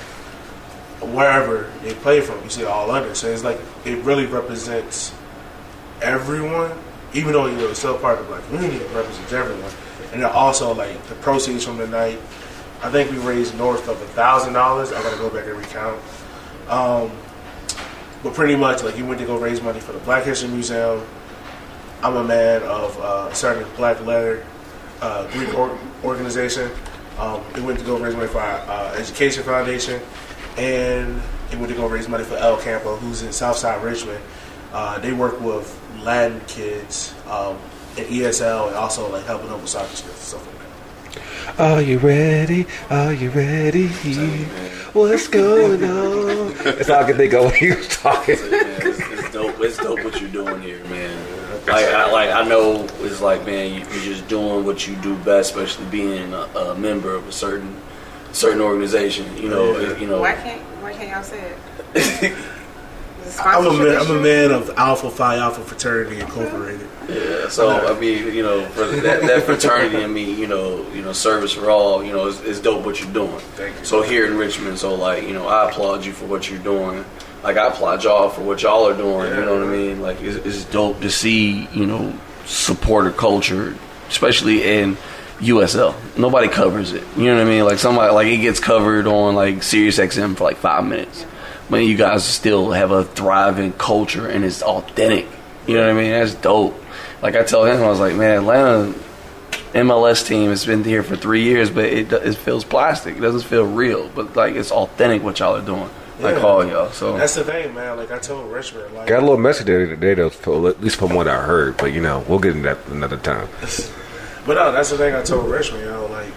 [1.01, 2.43] wherever they play from.
[2.43, 3.15] You see all under.
[3.15, 5.15] So it's like it really represents
[6.01, 6.73] everyone,
[7.13, 9.71] even though you know it's still part of the black community, it represents everyone.
[10.13, 12.19] And then also like the proceeds from the night,
[12.83, 14.91] I think we raised north of a thousand dollars.
[14.93, 16.01] I gotta go back and recount.
[16.69, 17.11] Um,
[18.23, 21.05] but pretty much like you went to go raise money for the Black History Museum.
[22.05, 24.45] I'm a man of uh, starting Black Letter
[25.01, 26.71] uh, Greek or- organization.
[27.19, 30.03] Um, it went to go raise money for our uh, education foundation,
[30.59, 34.23] and it went to go raise money for El Campo, who's in Southside Richmond.
[34.75, 37.57] Uh, they work with Latin kids um,
[37.97, 41.17] in ESL and also like helping them with soccer skills and stuff like
[41.57, 41.61] that.
[41.61, 42.67] Are you ready?
[42.91, 43.89] Are you ready?
[44.93, 46.35] What's going on?
[46.67, 48.37] It's all I can think of when he was talking.
[48.51, 49.59] man, it's, it's dope.
[49.61, 51.24] It's dope what you're doing here, man.
[51.67, 55.17] Like, I, like I know it's like, man, you, you're just doing what you do
[55.19, 57.75] best, especially being a, a member of a certain
[58.33, 59.37] certain organization.
[59.37, 59.97] You know, Yeah.
[59.99, 60.21] you know.
[60.21, 61.55] Why can't Why can't y'all say
[61.95, 62.37] it
[63.43, 63.97] I'm a man.
[63.97, 66.87] I'm a man of Alpha Phi Alpha Fraternity Incorporated.
[67.09, 71.03] Yeah, so I mean, you know, for that, that fraternity and me, you know, you
[71.03, 73.39] know, service for all, you know, it's, is dope what you're doing.
[73.57, 73.85] Thank you.
[73.85, 77.05] So here in Richmond, so like, you know, I applaud you for what you're doing.
[77.45, 79.29] Like I applaud y'all for what y'all are doing.
[79.29, 80.01] You know what I mean?
[80.01, 83.77] Like it's, it's dope to see, you know, supporter culture,
[84.09, 84.97] especially in
[85.41, 85.95] USL.
[86.17, 87.05] Nobody covers it.
[87.19, 87.65] You know what I mean?
[87.67, 91.27] Like somebody, like it gets covered on like Sirius XM for like five minutes.
[91.69, 95.27] But you guys still have a thriving culture and it's authentic.
[95.67, 96.13] You know what I mean?
[96.13, 96.83] That's dope.
[97.21, 98.95] Like I tell him, I was like, man, Atlanta
[99.75, 103.19] MLS team has been here for three years, but it it feels plastic.
[103.19, 104.09] It doesn't feel real.
[104.09, 105.91] But like it's authentic what y'all are doing.
[106.21, 106.43] Like Yeah.
[106.43, 106.91] all y'all.
[106.91, 107.97] So That's the thing, man.
[107.97, 110.97] Like I told Richmond, like Got a little messy there today, though, for- at least
[110.97, 111.77] from what I heard.
[111.77, 113.49] But you know, we'll get into that another time.
[114.47, 116.29] But no, that's the thing I told Richmond, you know, like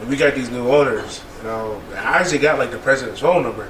[0.00, 3.42] when we got these new owners, you know, I actually got like the president's phone
[3.44, 3.68] number.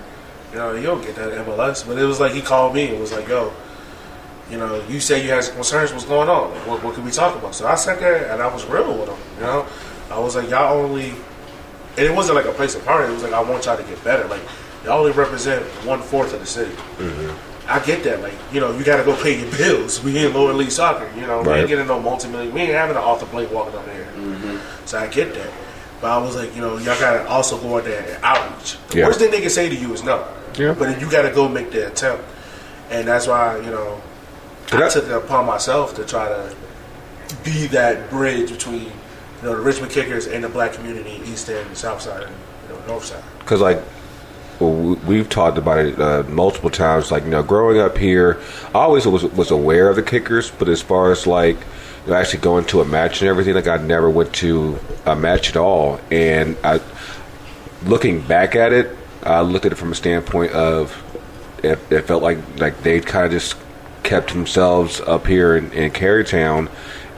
[0.53, 2.89] You know, you don't get that at MLS, but it was like he called me
[2.89, 3.53] and was like, "Yo,
[4.51, 5.93] you know, you say you had some concerns.
[5.93, 6.51] What's going on?
[6.51, 8.99] Like, what, what can we talk about?" So I sat there and I was real
[8.99, 9.17] with him.
[9.37, 9.67] You know,
[10.11, 13.11] I was like, "Y'all only," and it wasn't like a place of party.
[13.11, 14.27] It was like I want y'all to get better.
[14.29, 14.43] Like
[14.85, 16.73] y'all only represent one fourth of the city.
[16.99, 17.71] Mm-hmm.
[17.71, 18.21] I get that.
[18.21, 20.03] Like, you know, you got to go pay your bills.
[20.03, 21.09] We in lower league soccer.
[21.15, 22.53] You know, we ain't getting no multi million.
[22.53, 24.05] We ain't having an Arthur Blank walking up there.
[24.17, 24.87] Mm-hmm.
[24.87, 25.51] So I get that.
[26.01, 28.77] But I was like, you know, y'all got to also go out there and outreach.
[28.89, 29.07] The Yeah.
[29.07, 30.27] worst thing they can say to you is no.
[30.59, 30.75] Yeah.
[30.77, 32.25] But you got to go make the attempt.
[32.91, 34.01] And that's why, you know,
[34.73, 36.53] I That- took it upon myself to try to
[37.45, 38.91] be that bridge between, you
[39.45, 42.35] know, the Richmond Kickers and the black community, East End, South Side, and,
[42.69, 43.23] you know, North Side.
[43.39, 43.81] because like
[44.61, 47.11] well, we- we've talked about it uh, multiple times.
[47.11, 48.41] Like you know, growing up here,
[48.75, 51.57] I always was was aware of the kickers, but as far as like
[52.07, 55.15] you know, actually going to a match and everything, like I never went to a
[55.17, 56.01] match at all.
[56.11, 56.81] And I,
[57.85, 60.97] looking back at it, I looked at it from a standpoint of
[61.63, 63.57] it, it felt like like they kind of just
[64.03, 66.69] kept themselves up here in, in Carytown.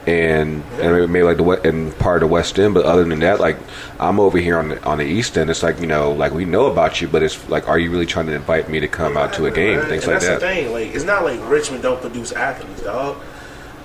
[0.07, 3.39] And and maybe like the and part of the West End, but other than that,
[3.39, 3.57] like
[3.99, 5.49] I'm over here on the on the East End.
[5.49, 8.05] It's like you know, like we know about you, but it's like, are you really
[8.05, 9.79] trying to invite me to come out to a game?
[9.79, 10.47] Right, Things and like that's that.
[10.47, 10.71] the thing.
[10.71, 13.17] Like, it's not like Richmond don't produce athletes, dog.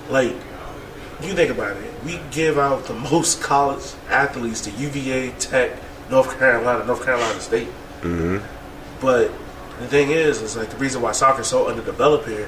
[0.09, 0.33] Like,
[1.23, 1.93] you think about it.
[2.05, 5.71] We give out the most college athletes to UVA, Tech,
[6.11, 7.67] North Carolina, North Carolina State.
[8.01, 8.37] hmm
[8.99, 9.31] But
[9.79, 12.47] the thing is, is like the reason why soccer's so underdeveloped here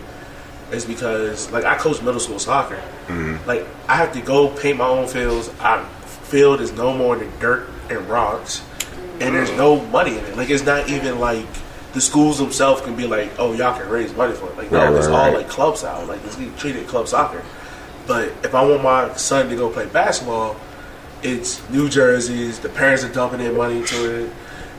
[0.72, 2.82] is because like I coach middle school soccer.
[3.08, 3.46] Mhm.
[3.46, 5.50] Like I have to go paint my own fields.
[5.60, 8.62] Our field is no more than dirt and rocks,
[9.20, 10.38] and there's no money in it.
[10.38, 11.46] Like it's not even like
[11.94, 14.58] the schools themselves can be like, oh, y'all can raise money for it.
[14.58, 15.38] Like no, Right, it's right, all right.
[15.38, 16.06] like club style.
[16.06, 17.44] Like it's getting treated club soccer.
[18.08, 20.56] But if I want my son to go play basketball,
[21.22, 22.60] it's New Jersey's.
[22.60, 24.30] The parents are dumping in money into it.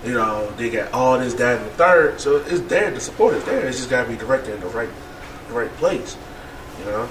[0.04, 2.20] You know, they got all this, that, and the third.
[2.20, 2.90] So it's there.
[2.90, 3.60] The support is there.
[3.66, 4.90] It's just got to be directed in the right,
[5.54, 6.16] right place.
[6.78, 7.08] You know,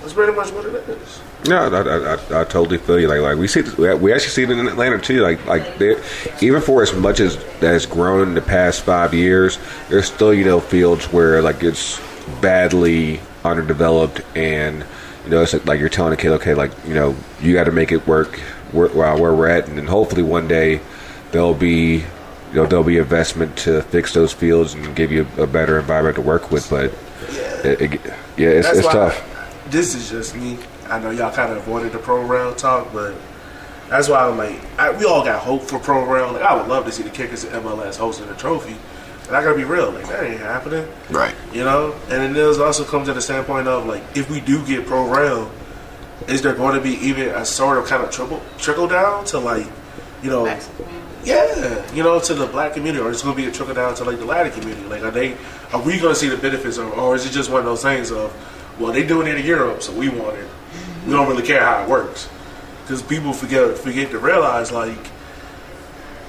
[0.00, 1.20] that's pretty much what it is.
[1.48, 3.08] No, I, I, I, I totally feel you.
[3.08, 5.20] Like, like we see, we actually see it in Atlanta too.
[5.20, 5.80] Like, like
[6.42, 9.58] even for as much as that has grown in the past five years,
[9.88, 12.00] there's still you know fields where like it's
[12.40, 14.84] badly underdeveloped, and
[15.24, 17.64] you know it's like, like you're telling a kid, okay, like you know you got
[17.64, 18.38] to make it work
[18.72, 20.80] where, where we're at, and then hopefully one day
[21.32, 22.04] there'll be.
[22.52, 26.14] You know, there'll be investment to fix those fields and give you a better environment
[26.14, 26.94] to work with, but
[27.28, 28.00] it, it,
[28.36, 29.70] yeah, it's, it's why tough.
[29.70, 30.58] This is just me.
[30.88, 33.14] I know y'all kind of avoided the pro rel talk, but
[33.88, 36.32] that's why I'm like, I, we all got hope for pro rel.
[36.32, 38.76] Like, I would love to see the Kickers at MLS hosting a trophy.
[39.26, 40.86] And I gotta be real, like that ain't happening.
[41.10, 41.34] Right.
[41.52, 44.64] You know, and then there's also comes to the standpoint of like, if we do
[44.64, 45.50] get pro rel,
[46.28, 49.38] is there going to be even a sort of kind of trickle trickle down to
[49.38, 49.66] like,
[50.22, 50.46] you know,
[51.24, 53.94] yeah, you know, to the black community, or it's going to be a trickle down
[53.96, 54.86] to like the Latin community?
[54.86, 55.36] Like, are they,
[55.72, 57.82] are we going to see the benefits, of, or is it just one of those
[57.82, 58.32] things of,
[58.78, 60.48] well, they doing it in Europe, so we want it.
[61.06, 62.28] We don't really care how it works,
[62.82, 64.98] because people forget forget to realize like,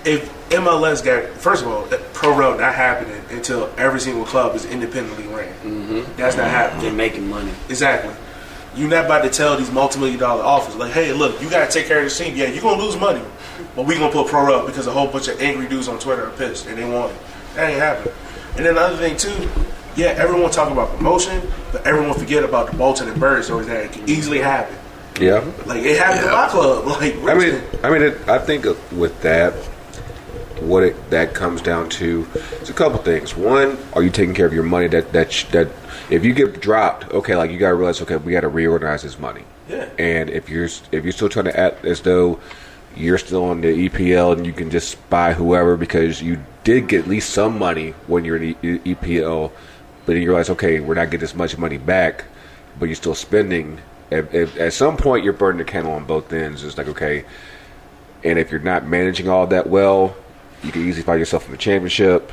[0.05, 4.65] if MLS got first of all, pro rel not happening until every single club is
[4.65, 5.53] independently ran.
[5.55, 6.15] Mm-hmm.
[6.15, 6.83] That's not happening.
[6.83, 7.51] They're making money.
[7.69, 8.13] Exactly.
[8.75, 11.87] You're not about to tell these multi-million dollar offers like, hey, look, you gotta take
[11.87, 12.35] care of this team.
[12.35, 13.23] Yeah, you're gonna lose money,
[13.75, 16.27] but we gonna put pro up because a whole bunch of angry dudes on Twitter
[16.27, 17.19] are pissed and they want it.
[17.55, 18.13] That ain't happening.
[18.57, 19.49] And then the other thing too,
[19.95, 21.41] yeah, everyone talk about promotion,
[21.71, 24.75] but everyone forget about the Bolton and Bury stories that it can easily happen.
[25.19, 25.45] Yeah.
[25.65, 26.85] Like it happened to my club.
[26.87, 29.53] Like I mean, I mean, it, I think with that,
[30.61, 32.27] what it, that comes down to
[32.61, 33.35] is a couple things.
[33.35, 34.87] One, are you taking care of your money?
[34.87, 35.67] That that sh- that
[36.09, 39.03] if you get dropped, okay, like you got to realize, okay, we got to reorganize
[39.03, 39.43] this money.
[39.69, 39.89] Yeah.
[39.99, 42.39] And if you're if you're still trying to act as though
[42.97, 47.01] you're still on the EPL and you can just buy whoever because you did get
[47.03, 49.51] at least some money when you're in the EPL,
[50.05, 52.25] but then you realize, okay, we're not getting as much money back,
[52.79, 53.79] but you're still spending.
[54.11, 56.63] At, at, at some point, you're burning the candle on both ends.
[56.63, 57.25] It's like, okay,
[58.23, 60.15] and if you're not managing all that well,
[60.63, 62.31] you can easily find yourself in the championship,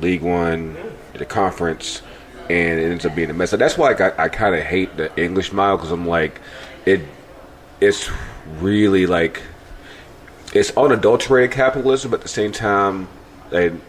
[0.00, 0.76] League One,
[1.12, 2.02] the conference,
[2.50, 3.50] and it ends up being a mess.
[3.50, 6.40] So that's why I, I kind of hate the English mile because I'm like,
[6.86, 7.02] it,
[7.80, 8.10] it's
[8.60, 9.42] really like,
[10.54, 13.08] it's unadulterated capitalism, but at the same time,
[13.52, 13.80] and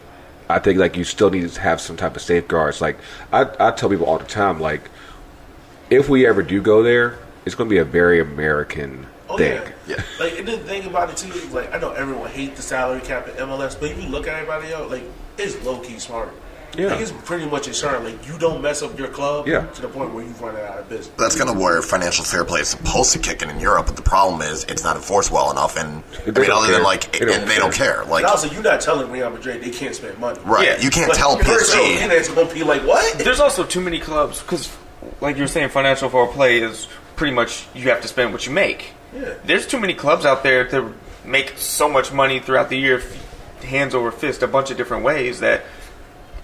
[0.49, 2.81] I think like you still need to have some type of safeguards.
[2.81, 2.97] Like
[3.31, 4.89] I, I tell people all the time, like
[5.89, 9.61] if we ever do go there, it's going to be a very American Oh thing.
[9.87, 10.03] yeah.
[10.19, 13.01] Like and the thing about it too is like I know everyone hates the salary
[13.01, 15.03] cap at MLS, but if you look at everybody else, like
[15.37, 16.29] it's low key smart.
[16.77, 16.87] Yeah.
[16.87, 18.03] Like it's pretty much insurance.
[18.05, 19.65] Like you don't mess up your club Yeah.
[19.65, 21.09] to the point where you run it out of business.
[21.17, 23.95] That's kind of where financial fair play is supposed to kick in in Europe, but
[23.95, 25.77] the problem is it's not enforced well enough.
[25.77, 26.75] And I mean, other care.
[26.75, 28.03] than like, They don't and they don't care.
[28.05, 30.39] Like, and also, you're not telling Real Madrid they can't spend money.
[30.43, 30.81] Right.
[30.83, 31.95] You can't Like, tell first PSG.
[31.97, 33.17] off, And it's gonna be like what?
[33.19, 34.69] There's also too many clubs because,
[35.21, 38.51] like you're saying, financial fair play is pretty much you have to spend what you
[38.51, 38.91] make.
[39.15, 39.33] Yeah.
[39.45, 43.01] There's too many clubs out there to make so much money throughout the year,
[43.63, 45.63] hands over fist, a bunch of different ways that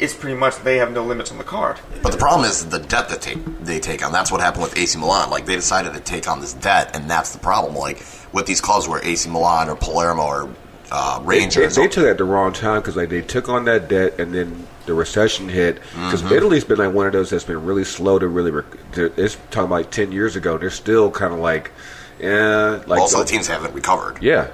[0.02, 1.80] it's pretty much they have no limits on the card.
[2.04, 4.12] But the problem is the debt that take, they take on.
[4.12, 5.30] That's what happened with AC Milan.
[5.30, 7.76] Like they decided to take on this debt, and that's the problem.
[7.76, 10.50] Like with these clubs where AC Milan or Palermo or
[10.92, 13.64] uh, They, Rangers, they took it at the wrong time because like they took on
[13.66, 15.76] that debt and then the recession hit.
[15.94, 16.32] Because Mhm.
[16.32, 18.52] Italy's been like one of those that's been really slow to really.
[18.52, 20.58] Rec- to, it's talking about like ten years ago.
[20.58, 21.72] They're still kind of like,
[22.20, 24.22] yeah, like also the teams haven't recovered.
[24.22, 24.48] Yeah,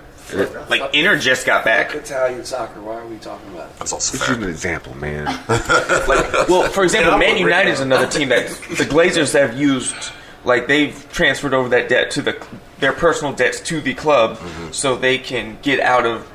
[0.70, 1.94] Like Inter just got back.
[1.96, 2.82] Italian soccer.
[2.82, 3.80] Why are we talking about it?
[3.80, 5.26] That's also Just use an example, man.
[6.08, 9.96] Like, Well, for example, And Man United is another team that the Glazers have used.
[10.46, 12.46] Like they've transferred over that debt to the
[12.80, 14.40] their personal debts to the club,
[14.72, 16.30] so they can get out of.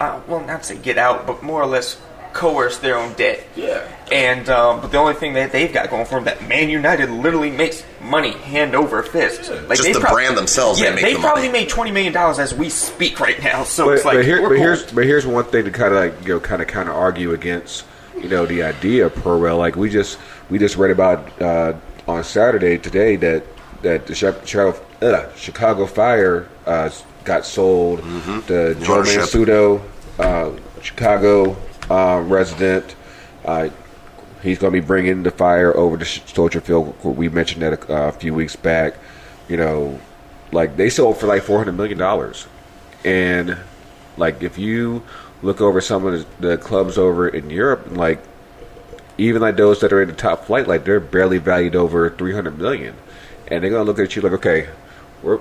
[0.00, 2.00] Uh, well, not say get out, but more or less
[2.34, 3.42] coerce their own debt.
[3.56, 3.88] Yeah.
[4.12, 7.08] And um, but the only thing that they've got going for them that Man United
[7.08, 9.50] literally makes money hand over fist.
[9.50, 11.60] Like Just they the brand themselves, they Yeah, make they the probably money.
[11.60, 13.64] made twenty million dollars as we speak right now.
[13.64, 14.62] So but, it's like but, here, we're but cool.
[14.64, 16.96] here's but here's one thing to kind of like you know kind of kind of
[16.96, 17.86] argue against
[18.20, 19.56] you know the idea of pro rel.
[19.56, 20.18] Like we just
[20.50, 21.72] we just read about uh,
[22.06, 23.44] on Saturday today that
[23.82, 26.90] that the Chicago, uh, Chicago Fire uh,
[27.24, 28.00] got sold.
[28.46, 29.22] The Joe Ownership.
[29.22, 29.80] Mansueto,
[30.18, 30.50] uh,
[30.82, 31.56] Chicago
[31.90, 32.96] uh, resident.
[33.44, 33.68] Uh,
[34.42, 37.02] he's going to be bringing the fire over to Soldier Field.
[37.04, 38.94] We mentioned that a, a few weeks back.
[39.48, 40.00] You know,
[40.52, 42.46] like they sold for like four hundred million dollars,
[43.04, 43.58] and
[44.16, 45.02] like if you
[45.42, 48.22] look over some of the, the clubs over in Europe, like
[49.18, 52.32] even like those that are in the top flight, like they're barely valued over three
[52.32, 52.94] hundred million,
[53.48, 54.68] and they're gonna look at you like, okay,
[55.22, 55.40] we're.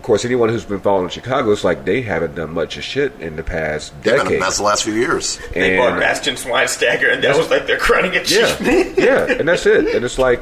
[0.00, 3.12] Of course, anyone who's been following Chicago, it's like they haven't done much of shit
[3.20, 4.40] in the past They've been a decade.
[4.40, 5.38] mess the last few years.
[5.52, 8.98] they bought Bastian Schweinsteiger, and that was like their crowning Yeah, achievement.
[8.98, 9.94] yeah, and that's it.
[9.94, 10.40] And it's like,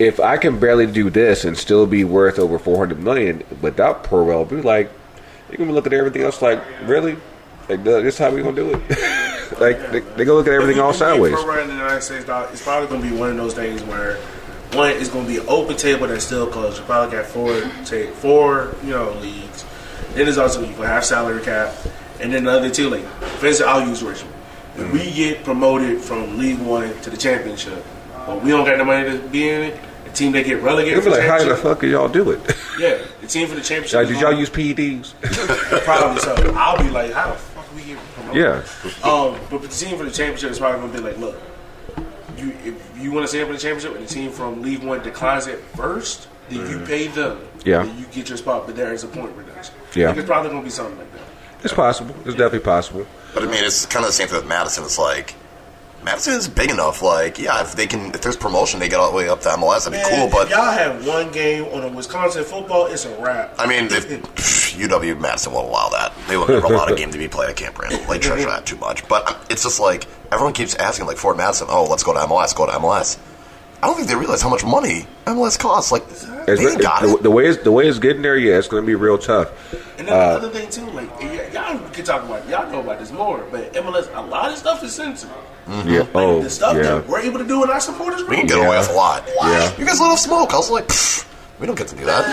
[0.00, 4.02] if I can barely do this and still be worth over four hundred million without
[4.02, 4.90] Perwell, be like,
[5.48, 7.16] you're gonna look at everything else like, really?
[7.68, 8.80] Like, this is how we gonna do it?
[9.60, 11.34] like, they, they gonna look at everything all sideways.
[11.40, 13.80] Pro in the United States, dog, it's probably going to be one of those things
[13.84, 14.18] where
[14.72, 16.78] one is going to be an open table that's still closed.
[16.78, 19.64] You probably got four, take four, you know, leagues.
[20.14, 21.74] Then there's also you can have salary cap,
[22.20, 24.34] and then the other two, like for instance, I'll use Richmond.
[24.76, 27.84] If we get promoted from League One to the championship,
[28.26, 31.02] but we don't got the money to be in it, the team that get relegated,
[31.02, 32.40] They'll be like, how the fuck can y'all do it?
[32.78, 33.94] yeah, the team for the championship.
[33.94, 35.14] Like, did y'all use PEDs?
[35.84, 36.34] Probably so.
[36.56, 38.42] I'll be like, how the fuck we get promoted?
[38.42, 39.08] Yeah.
[39.08, 41.40] Um, but the team for the championship is probably gonna be like, look,
[42.38, 44.82] you if you want to stay up in the championship and the team from League
[44.82, 47.40] One declines it first, then you pay them.
[47.64, 47.84] Yeah.
[47.84, 49.74] Then you get your spot, but there is a point reduction.
[49.94, 50.08] Yeah.
[50.08, 51.20] Like, it's probably gonna be something like that.
[51.64, 52.14] It's possible.
[52.24, 53.06] It's definitely possible.
[53.34, 54.84] But I mean, it's kind of the same thing with Madison.
[54.84, 55.34] It's like
[56.04, 57.02] Madison is big enough.
[57.02, 59.48] Like, yeah, if they can, if there's promotion, they get all the way up to
[59.50, 59.84] MLS.
[59.84, 60.30] That'd be Man, cool.
[60.30, 63.54] But if y'all have one game on a Wisconsin football, it's a wrap.
[63.58, 64.08] I mean, if
[64.78, 67.56] UW Madison won't allow that, they will never allow a game to be played at
[67.56, 67.98] Camp Randall.
[68.06, 69.06] They treasure that too much.
[69.08, 72.20] But um, it's just like everyone keeps asking, like Forward Madison, oh, let's go to
[72.20, 73.18] MLS, go to MLS.
[73.80, 75.92] I don't think they realize how much money MLS costs.
[75.92, 77.22] Like, It's, they ain't got the, it.
[77.22, 79.50] the way it's, the way it's getting there, yeah, it's going to be real tough.
[79.98, 81.08] And then Uh, the other thing too, like
[81.52, 84.82] y'all can talk about, y'all know about this more, but MLS, a lot of stuff
[84.82, 85.30] is censored.
[85.84, 86.06] Yeah.
[86.14, 86.82] Oh, The stuff yeah.
[86.82, 89.28] that we're able to do in our supporters We can get away with a lot.
[89.36, 89.76] Yeah.
[89.78, 90.54] You guys let off smoke.
[90.54, 91.17] I was like, pfft,
[91.60, 92.24] We don't get to do that.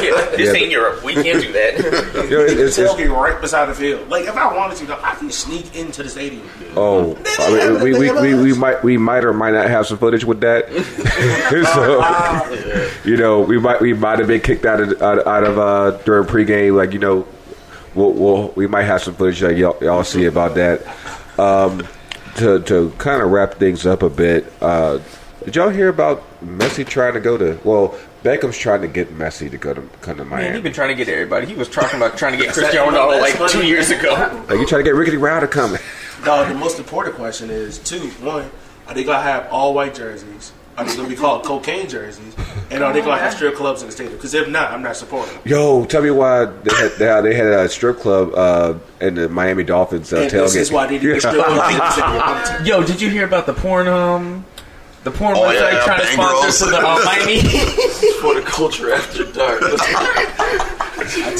[0.02, 0.60] Yeah, this Yeah.
[0.62, 1.04] ain't Europe.
[1.04, 1.74] We can't do that.
[2.30, 4.08] You know, it's- it's- Tailgate right beside the field.
[4.08, 6.48] Like if I wanted to, though, I can sneak into the stadium.
[6.76, 9.98] Oh, I mean, we, we, we, we might we might or might not have some
[9.98, 10.70] footage with that.
[11.74, 15.58] so, you know, we might we might have been kicked out of out, out of
[15.58, 16.74] uh, during pregame.
[16.76, 17.26] Like you know,
[17.94, 20.82] we'll, we'll we might have some footage that y'all, y'all see about that.
[21.38, 21.86] Um,
[22.36, 25.00] to to kind of wrap things up a bit, uh,
[25.44, 27.58] did y'all hear about Messi trying to go to?
[27.64, 30.54] Well, Beckham's trying to get Messi to go to come to Man, Miami.
[30.54, 31.46] he's been trying to get everybody.
[31.46, 33.52] He was talking about trying to get That's Cristiano that- Ronaldo like funny.
[33.52, 34.12] two years ago.
[34.48, 35.80] like you trying to get Ricky Rowder coming.
[36.22, 38.10] No, the most important question is two.
[38.20, 38.50] One,
[38.86, 40.52] are they gonna have all white jerseys?
[40.76, 42.36] Are they gonna be called cocaine jerseys?
[42.70, 44.16] And are they gonna have strip clubs in the stadium?
[44.18, 45.32] Because if not, I'm not supporting.
[45.32, 45.42] them.
[45.46, 49.14] Yo, tell me why they had, they had, they had a strip club uh, in
[49.14, 50.32] the Miami Dolphins uh, And tailgate.
[50.52, 52.22] this is why they need to strip clubs in the stadium.
[52.22, 53.88] I'm t- Yo, did you hear about the porn?
[53.88, 54.44] Um,
[55.04, 57.40] the porn Oh, website yeah, trying to Bang sponsor to the Miami.
[58.20, 59.60] for the culture after dark.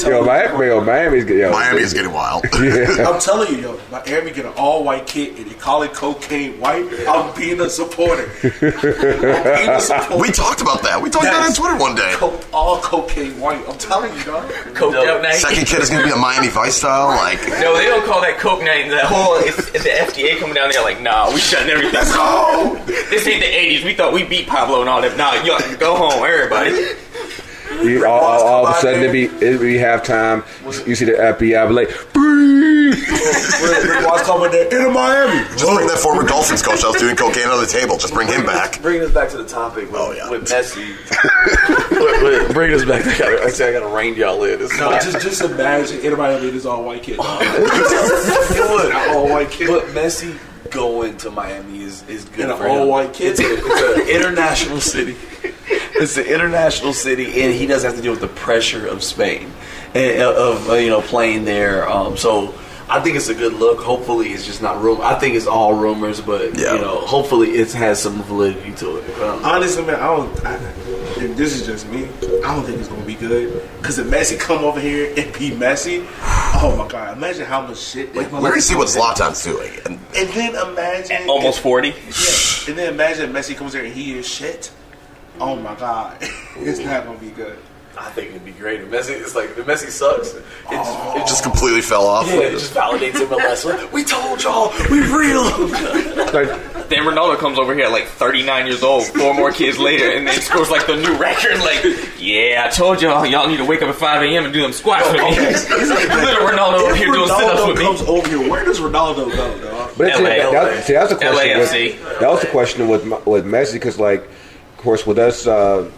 [0.07, 2.45] yo, Miami, yo, Miami's yo, Miami is getting wild.
[2.61, 3.09] Yeah.
[3.09, 6.59] I'm telling you, yo, Miami get an all white kid and they call it cocaine
[6.59, 6.85] white.
[7.07, 8.29] I'm being a supporter.
[8.43, 8.51] I'm
[9.57, 10.17] being a supporter.
[10.17, 11.01] we talked about that.
[11.01, 12.13] We talked about it on Twitter one day.
[12.17, 13.63] Co- all cocaine white.
[13.67, 14.49] I'm telling you, dog.
[14.75, 15.35] Coke out night.
[15.35, 17.07] Second kid is going to be a Miami Vice style.
[17.07, 18.89] Like, No, they don't call that Coke night.
[18.89, 21.93] The whole it's, it's the FDA coming down there like, nah, we shutting everything.
[21.93, 22.79] Let's go.
[22.85, 23.83] This ain't the '80s.
[23.83, 25.17] We thought we beat Pablo and all that.
[25.17, 26.93] Nah, yo, go home, everybody.
[27.83, 30.43] You- all, all, all of a sudden it'd be it'd be halftime.
[30.87, 32.93] You see the FBI be like, breathe.
[32.93, 35.39] Rick, Rick Ross coming there into Miami.
[35.57, 37.97] just bring that former Dolphins coach that was doing cocaine on the table.
[37.97, 38.81] Just bring him back.
[38.81, 40.29] Bringing us back to the topic with, Oh, yeah.
[40.29, 40.95] with Messi.
[41.91, 43.03] Wait, wait, bringing us back.
[43.03, 43.23] together.
[43.23, 44.59] I gotta, actually, I gotta rein y'all in.
[44.59, 47.17] This is No, my- just just imagine in Miami this all white kid.
[47.17, 47.41] dog.
[47.43, 48.95] It would.
[49.15, 49.67] all white kid.
[49.67, 50.37] But Messi
[50.71, 52.71] going to Miami is, is good And an for him.
[52.71, 53.31] all-white kid.
[53.31, 55.15] It's, a, it's an international city.
[56.01, 59.51] It's an international city, and he doesn't have to deal with the pressure of Spain
[59.93, 61.87] and uh, of uh, you know playing there.
[61.87, 62.55] Um, so
[62.89, 63.79] I think it's a good look.
[63.79, 65.03] Hopefully, it's just not rumor.
[65.03, 66.73] I think it's all rumors, but Yeah.
[66.73, 69.19] you know, hopefully, it has some validity to it.
[69.21, 70.45] Um, Honestly, man, I don't.
[70.45, 70.55] I,
[71.21, 72.05] and this is just me.
[72.43, 73.61] I don't think it's gonna be good.
[73.83, 76.03] Cause if Messi come over here and be Messi,
[76.63, 77.15] oh my god!
[77.15, 78.15] Imagine how much shit.
[78.15, 79.71] Like, We already see what Zlatan's doing.
[79.85, 81.89] And And then imagine Almost forty.
[81.89, 82.69] Yeah.
[82.69, 84.71] And then imagine Messi comes here and he is shit.
[85.39, 86.17] Oh my god,
[86.57, 87.57] it's not gonna be good.
[87.97, 88.79] I think it'd be great.
[88.79, 90.33] If Messi, it's like the Messi sucks.
[90.33, 91.23] It just, it oh.
[91.27, 92.25] just completely fell off.
[92.27, 93.65] yeah, it just validates MLS.
[93.71, 95.43] Like, we told y'all, we real.
[95.43, 100.11] Like, Then Ronaldo comes over here at like 39 years old, four more kids later,
[100.11, 101.59] and then scores like the new record.
[101.59, 101.83] Like,
[102.19, 104.45] yeah, I told y'all, y'all need to wake up at 5 a.m.
[104.45, 105.29] and do them squats with me.
[105.29, 107.83] Little Ronaldo up If here doing sit-ups with me.
[107.83, 109.91] comes over here, where does Ronaldo go, dog?
[109.97, 110.51] but see, LA.
[110.51, 111.59] that, see, that's the question.
[111.59, 112.03] LAFC.
[112.03, 114.27] With, that was the question with with Messi because, like, of
[114.81, 115.89] course, with us, uh,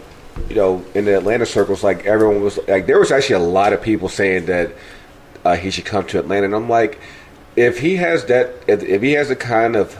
[0.48, 3.72] you know, in the Atlanta circles, like everyone was like, there was actually a lot
[3.72, 4.72] of people saying that
[5.44, 6.98] uh, he should come to Atlanta, and I'm like,
[7.56, 9.96] if he has that, if, if he has a kind of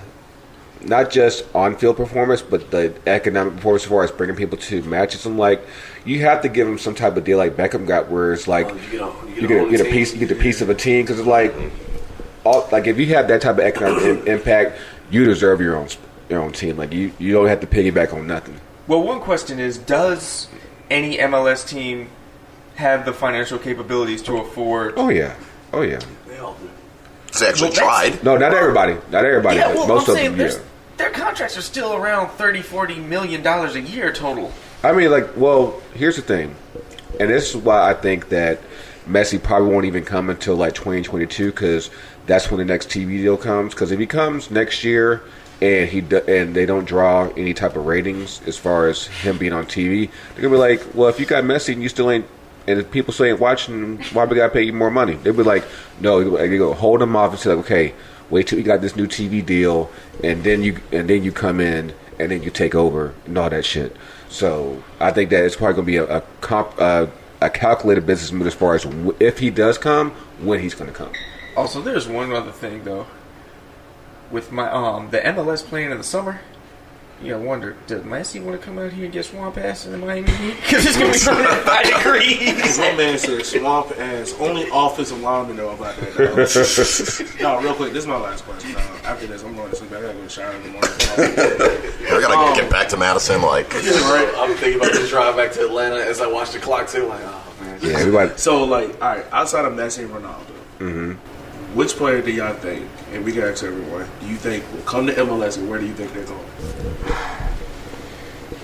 [0.82, 5.24] not just on-field performance, but the economic performance as far as bringing people to matches.
[5.24, 5.64] I'm like,
[6.05, 8.66] you have to give him some type of deal like Beckham got, where it's like
[8.68, 10.41] Oh, you get a- you get you get, a, get a piece, you get a
[10.41, 11.55] piece of a team because it's like,
[12.45, 14.78] all, like if you have that type of economic impact,
[15.11, 15.89] you deserve your own
[16.28, 16.76] your own team.
[16.76, 18.61] Like you, you don't have to piggyback on nothing.
[18.87, 20.49] Well, one question is Does
[20.91, 22.09] any MLS team
[22.76, 24.95] have the financial capabilities to afford.
[24.97, 25.35] Oh yeah,
[25.72, 26.01] oh yeah.
[26.26, 26.70] They all do.
[27.39, 28.24] They actually Well, tried.
[28.24, 30.51] No, not everybody, not everybody, Yeah, well, most I'm of saying them.
[30.51, 30.59] Yeah.
[30.97, 34.53] their contracts are still around 30, 40 million dollars a year total.
[34.82, 36.55] I mean, like, well, here's the thing,
[37.18, 38.61] and this is why I think that
[39.09, 41.91] Messi probably won't even come until like 2022 because
[42.26, 43.74] that's when the next TV deal comes.
[43.74, 45.22] Because if he comes next year
[45.61, 49.53] and he and they don't draw any type of ratings as far as him being
[49.53, 52.27] on TV, they're gonna be like, well, if you got Messi and you still ain't.
[52.67, 55.15] And if people still ain't watching, why we gotta pay you more money?
[55.17, 55.67] They'd be like,
[56.01, 57.95] no, they go hold him off and say, like, okay,
[58.31, 59.91] wait till you got this new TV deal,
[60.23, 63.51] and then you and then you come in and then you take over and all
[63.51, 63.95] that shit.
[64.29, 67.07] So I think that it's probably to be a a, comp, uh,
[67.41, 68.87] a calculated business move as far as
[69.21, 71.13] if he does come, when he's going to come.
[71.57, 73.07] Also, there's one other thing though.
[74.35, 76.41] With my um the MLS playing in the summer,
[77.22, 79.93] you gotta wonder, does Messi want to come out here and get swamp ass in
[79.93, 80.57] the Miami Heat?
[80.57, 82.76] Because it's gonna be five degrees.
[82.80, 84.35] My man said swamp ass.
[84.41, 87.37] Only offensive linemen know about that.
[87.41, 87.93] No, real quick.
[87.93, 88.72] This is my last question.
[88.72, 88.82] Dog.
[89.05, 89.93] After this, I'm going to sleep.
[89.93, 90.91] I gotta go shower in the morning.
[90.91, 93.41] I gotta get back to Madison.
[93.41, 94.35] Like, right?
[94.37, 97.07] I'm thinking about the drive back to Atlanta as I watch the clock too.
[97.07, 97.78] Like, oh man.
[97.80, 98.32] Yeah, everybody.
[98.37, 99.26] so, like, all right.
[99.30, 101.18] Outside of Messi and Ronaldo,
[101.75, 102.89] which player do y'all think?
[103.12, 104.09] And we can ask everyone.
[104.20, 106.47] Do you think will come to MLS, and where do you think they're going?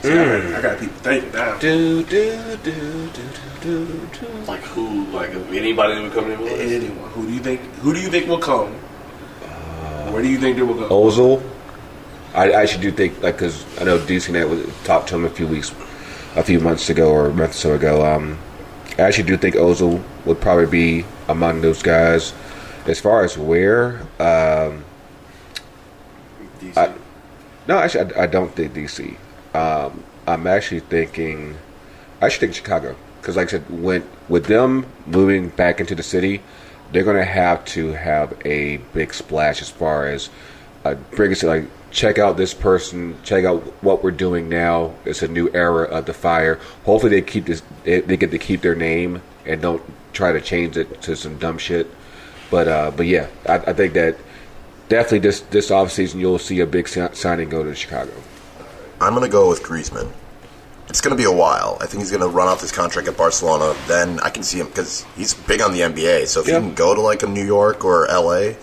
[0.03, 1.59] So I got people thinking now.
[1.59, 4.27] Do, do, do, do, do, do, do.
[4.47, 5.07] Like who?
[5.07, 6.61] Like if anybody that would come in with us?
[6.61, 7.11] Anyone?
[7.11, 7.61] Who do you think?
[7.83, 8.73] Who do you think will come?
[10.13, 10.89] Where do you think they will go?
[10.89, 11.43] Ozil.
[12.35, 15.25] I I actually do think like because I know DC Net was talked to him
[15.25, 15.73] a few weeks,
[16.35, 18.05] a few months ago or a month or so ago.
[18.05, 18.39] Um,
[18.99, 22.33] I actually do think Ozil would probably be among those guys.
[22.87, 24.85] As far as where, um,
[26.61, 26.77] DC.
[26.77, 26.95] I-
[27.69, 29.17] no, actually, I, I don't think DC.
[29.55, 31.57] Um, I'm actually thinking,
[32.21, 36.03] I should think Chicago because, like I said, when with them moving back into the
[36.03, 36.43] city,
[36.93, 40.31] they're going to have to have a big splash as far as
[40.85, 44.95] uh, bring us like check out this person, check out what we're doing now.
[45.05, 46.59] It's a new era of the fire.
[46.85, 47.63] Hopefully, they keep this.
[47.85, 51.39] They, they get to keep their name and don't try to change it to some
[51.39, 51.89] dumb shit.
[52.51, 54.17] But uh, but yeah, I, I think that
[54.89, 58.13] definitely this this offseason you'll see a big signing go to Chicago.
[59.01, 60.11] I'm going to go with Griezmann.
[60.89, 61.79] It's going to be a while.
[61.81, 63.79] I think he's going to run off this contract at Barcelona.
[63.87, 66.27] Then I can see him because he's big on the NBA.
[66.27, 66.59] So if Yeah.
[66.61, 68.55] he can go to like a New York or LA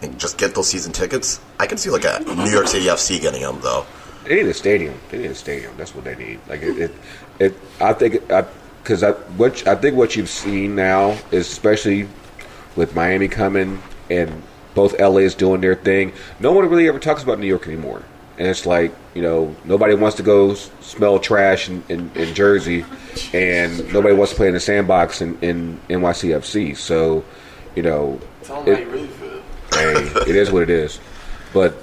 [0.00, 3.20] and just get those season tickets, I can see like a New York City FC
[3.20, 3.84] getting him though.
[4.24, 4.94] They need a stadium.
[5.10, 5.74] They need a stadium.
[5.76, 6.40] That's what they need.
[6.48, 6.94] Like it, it,
[7.38, 8.46] it I think I
[8.82, 12.08] because I, what I think what you've seen now is especially
[12.76, 14.42] with Miami coming and
[14.74, 16.12] both LA is doing their thing.
[16.40, 18.02] No one really ever talks about New York anymore,
[18.38, 22.84] and it's like you know nobody wants to go smell trash in, in, in Jersey,
[23.32, 26.76] and nobody wants to play in the sandbox in, in NYCFC.
[26.76, 27.24] So
[27.76, 28.20] you know.
[28.42, 29.42] Tell them it- how you really feel.
[29.72, 30.98] hey, it is what it is.
[31.52, 31.76] But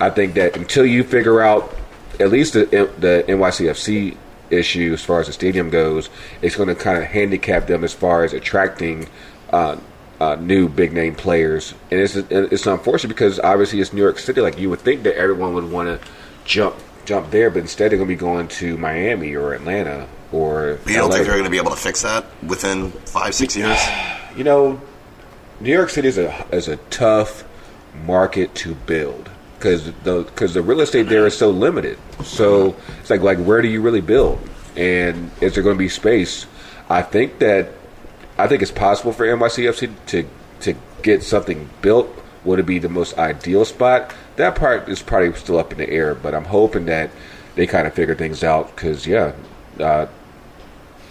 [0.00, 1.76] I think that until you figure out
[2.18, 2.64] at least the
[2.98, 4.16] the NYCFC
[4.50, 6.08] issue as far as the stadium goes,
[6.40, 9.08] it's going to kind of handicap them as far as attracting
[9.52, 9.76] uh,
[10.20, 11.74] uh, new big name players.
[11.90, 14.40] And it's it's unfortunate because obviously it's New York City.
[14.40, 16.08] Like you would think that everyone would want to
[16.44, 20.78] jump jump there, but instead they're going to be going to Miami or Atlanta or.
[20.84, 21.16] But you don't LA.
[21.16, 23.78] think they're going to be able to fix that within five, six years?
[24.36, 24.80] You know,
[25.60, 27.44] New York City is a is a tough
[28.06, 31.98] market to build because the because the real estate there is so limited.
[32.22, 34.38] So it's like like where do you really build?
[34.76, 36.46] And is there going to be space?
[36.88, 37.70] I think that
[38.36, 40.26] I think it's possible for NYCFC to
[40.60, 42.08] to get something built.
[42.44, 44.14] Would it be the most ideal spot?
[44.36, 47.10] That part is probably still up in the air, but I'm hoping that
[47.54, 49.32] they kind of figure things out because yeah,
[49.78, 50.06] uh,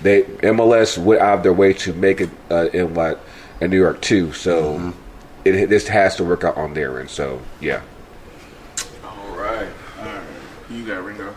[0.02, 3.24] they MLS went out of their way to make it uh, in what
[3.62, 4.34] in New York too.
[4.34, 4.94] So
[5.46, 7.10] it this has to work out on their end.
[7.10, 7.82] So yeah,
[9.06, 9.70] All right.
[10.00, 10.24] All right,
[10.70, 11.34] you got Ringo?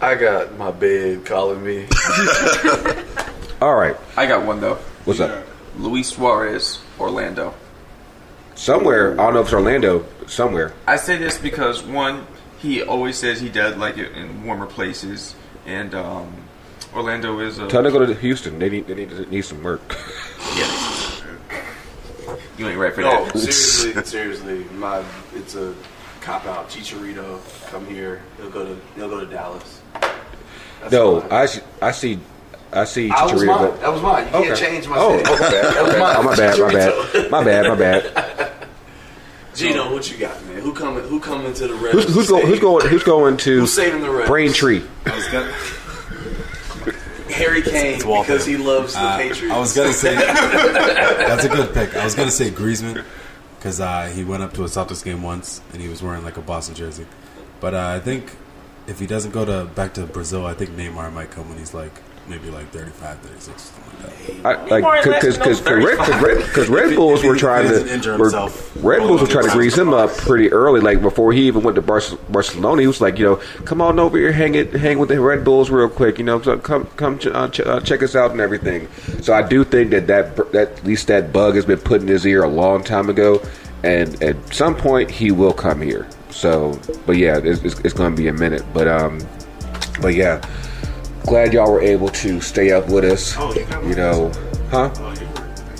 [0.00, 1.86] I got my bed calling me.
[3.62, 3.96] all right.
[4.16, 4.74] I got one though.
[5.04, 5.46] What's up?
[5.78, 7.54] Luis Suarez, Orlando.
[8.56, 10.04] Somewhere I don't know if it's Orlando.
[10.26, 12.26] Somewhere I say this because one,
[12.58, 15.34] he always says he does like it in warmer places,
[15.64, 16.34] and um,
[16.92, 17.68] Orlando is a.
[17.68, 18.58] tell them to go to Houston.
[18.58, 19.80] They need they need, need some work.
[20.56, 21.22] Yes.
[22.58, 23.38] You ain't right for No, that.
[23.38, 24.64] seriously, seriously.
[24.74, 25.02] My,
[25.34, 25.74] it's a
[26.20, 26.68] cop out.
[26.68, 27.40] Chicharito,
[27.70, 28.22] come here.
[28.36, 29.80] He'll go to, he'll go to Dallas.
[30.80, 31.62] That's no, fine.
[31.80, 32.18] I see-
[32.72, 33.58] I see I see I was mine.
[33.58, 34.26] go- That was mine.
[34.26, 35.40] You can't change my Oh, stance.
[35.40, 35.60] okay.
[35.74, 36.16] That was mine.
[36.18, 38.68] Oh, my bad, my bad, my bad, my bad.
[39.54, 40.62] Gino, what you got, man?
[40.62, 41.04] Who coming?
[41.04, 41.92] Who coming to the Revs?
[41.92, 42.46] Who's, who's going?
[42.46, 42.88] Who's going?
[42.88, 44.28] Who's going to Who's saving the Revs?
[44.28, 44.82] Braintree?
[45.04, 45.52] I was gonna,
[47.30, 48.32] Harry Kane It's Walker.
[48.32, 49.54] because he loves the uh, Patriots.
[49.54, 51.94] I was gonna say that's a good pick.
[51.96, 53.04] I was gonna say Griezmann
[53.58, 56.36] because uh, he went up to a Celtics game once and he was wearing like
[56.36, 57.06] a Boston jersey.
[57.60, 58.34] But uh, I think
[58.86, 61.72] if he doesn't go to back to Brazil, I think Neymar might come when he's
[61.74, 61.92] like
[62.28, 64.46] maybe like 35, 36, something like that.
[64.46, 68.18] I, like because because Red, cause Red, 'cause Red Bulls if were if trying to
[68.18, 68.30] were.
[68.80, 70.80] Red Bulls were trying to grease him up pretty early.
[70.80, 73.98] Like before he even went to Bar- Barcelona, he was like, you know, come on
[73.98, 76.18] over here, hang it, hang with the Red Bulls real quick.
[76.18, 78.88] You know, so come come ch- uh, ch- uh, check us out and everything.
[79.20, 82.08] So I do think that that that at least that bug has been put in
[82.08, 83.40] his ear a long time ago,
[83.82, 86.08] and at some point he will come here.
[86.30, 88.64] So, but yeah, it's, it's, it's going to be a minute.
[88.72, 89.20] But um,
[90.00, 90.40] but yeah,
[91.26, 93.34] glad y'all were able to stay up with us.
[93.38, 94.32] Oh, you You know,
[94.70, 94.90] huh?
[94.96, 95.14] Oh.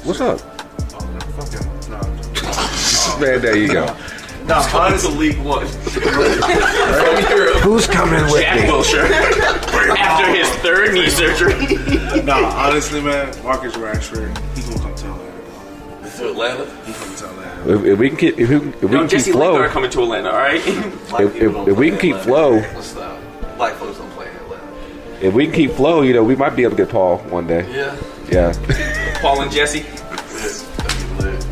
[0.04, 0.40] What's up?
[0.94, 1.64] Oh, no, fuck him.
[1.90, 3.20] No.
[3.20, 3.86] Man, there you go.
[4.46, 5.66] no, honestly, League One.
[5.66, 6.02] From
[7.62, 9.08] Who's coming with Jack Wilshere
[9.96, 12.22] after his third knee surgery.
[12.24, 16.16] no, honestly, man, Marcus Rashford, he's gonna come tell Atlanta.
[16.16, 16.64] To Atlanta.
[16.84, 17.74] He gonna Atlanta.
[17.74, 19.90] If, if we can keep if we, can- if we No, can keep flow, coming
[19.90, 20.30] to Atlanta.
[20.30, 20.60] All right.
[20.66, 22.24] If- if- if we can keep Atlanta.
[22.24, 23.18] flow- Let's stop.
[23.56, 24.11] Black folks don't play in Atlanta.
[25.22, 27.46] If we can keep flow, you know, we might be able to get Paul one
[27.46, 27.64] day.
[27.74, 27.96] Yeah.
[28.30, 29.80] Yeah, Paul and Jesse.
[29.80, 31.46] That'd be lit.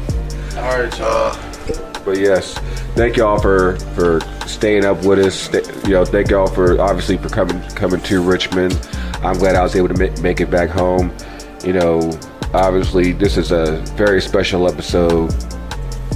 [0.57, 1.09] All right, y'all.
[1.09, 2.55] Uh, but yes,
[2.95, 5.35] thank y'all for for staying up with us.
[5.35, 8.79] Sta- You know, thank y'all for obviously for coming coming to Richmond.
[9.23, 11.15] I'm glad I was able to make, make it back home.
[11.63, 12.19] You know,
[12.55, 15.29] obviously this is a very special episode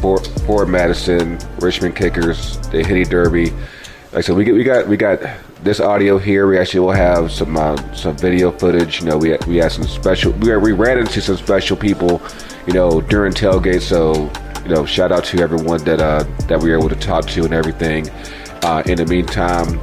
[0.00, 3.52] for for Madison Richmond Kickers, the Hitty Derby.
[4.14, 5.18] Like I said, we get we got we got
[5.64, 6.46] this audio here.
[6.46, 9.00] We actually will have some uh, some video footage.
[9.00, 10.30] You know, we we had some special.
[10.34, 12.22] We we ran into some special people.
[12.68, 13.80] You know, during tailgate.
[13.80, 14.30] So
[14.62, 17.44] you know, shout out to everyone that uh, that we were able to talk to
[17.44, 18.08] and everything.
[18.62, 19.80] Uh, in the meantime,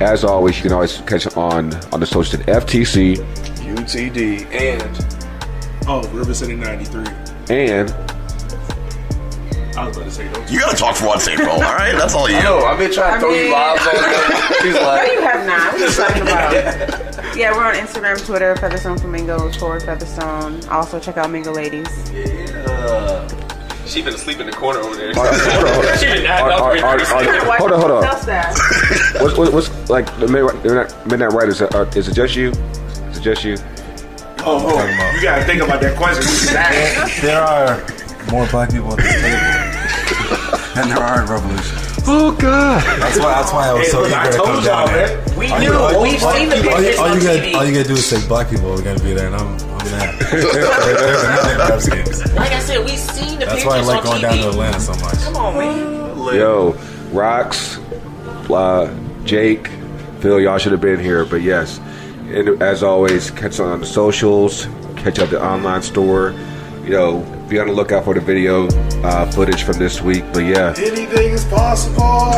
[0.00, 5.06] as always, you can always catch on on the social at FTC UTD and
[5.86, 7.04] Oh, River City 93.
[7.50, 7.88] and
[9.76, 11.50] I was about to say, don't You gotta talk for once, April.
[11.52, 12.36] All right, that's all you.
[12.36, 14.62] I know I've been trying to I throw you mean- lives on there.
[14.62, 15.72] She's No, you have not.
[15.72, 17.36] What are you talking about?
[17.36, 20.64] yeah, we're on Instagram, Twitter, Featherstone Flamingos, forward Featherstone.
[20.68, 21.88] Also, check out Mingo Ladies.
[22.12, 23.28] yeah.
[23.86, 25.12] She been asleep in the corner over there.
[25.14, 25.98] hold on, hold on.
[25.98, 28.02] she been not Are- are- are- are- hold on, hold on.
[28.04, 28.56] Tell staff.
[29.20, 31.60] What's, what, what's like the midnight, midnight, midnight riders?
[31.60, 32.50] Are, uh, is it just you?
[33.10, 33.56] Is it just you?
[34.42, 36.24] Oh, oh, you gotta think about that question.
[37.20, 37.80] There are
[38.30, 41.76] more black people at this table than there are in Revolution.
[42.06, 42.82] Oh God!
[43.00, 43.34] That's why.
[43.34, 45.38] That's why I was Hey, so look, eager I to come told down y'all, there.
[45.38, 45.66] We All knew.
[45.66, 47.54] you- all- We've all- seen the all you- pictures all on you gotta- TV.
[47.54, 49.58] All you gotta do is say black people are gonna be there, and I'm, I'm
[49.58, 50.18] that.
[50.30, 52.32] They're not in Redskins.
[52.34, 54.22] Like I said, we've seen the That's pictures why I like going TV.
[54.22, 55.18] down to Atlanta so much.
[55.24, 56.34] Come on, man.
[56.34, 56.76] Yo,
[57.12, 57.78] Rocks,
[58.50, 58.94] uh,
[59.24, 59.68] Jake,
[60.20, 61.78] Phil, y'all should have been here, but yes.
[62.28, 64.66] And as always, catch us on the socials,
[64.96, 66.32] catch up the online store.
[66.84, 68.68] You know, be on the lookout for the video
[69.02, 70.22] uh, footage from this week.
[70.32, 71.98] But yeah, Anything is possible.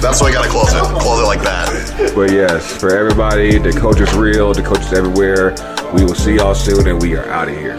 [0.00, 0.82] That's why I gotta close it.
[1.00, 2.12] Close it like that.
[2.14, 5.50] but yes, for everybody, the coach is real, the coach is everywhere.
[5.92, 7.76] We will see y'all soon, and we are out of here.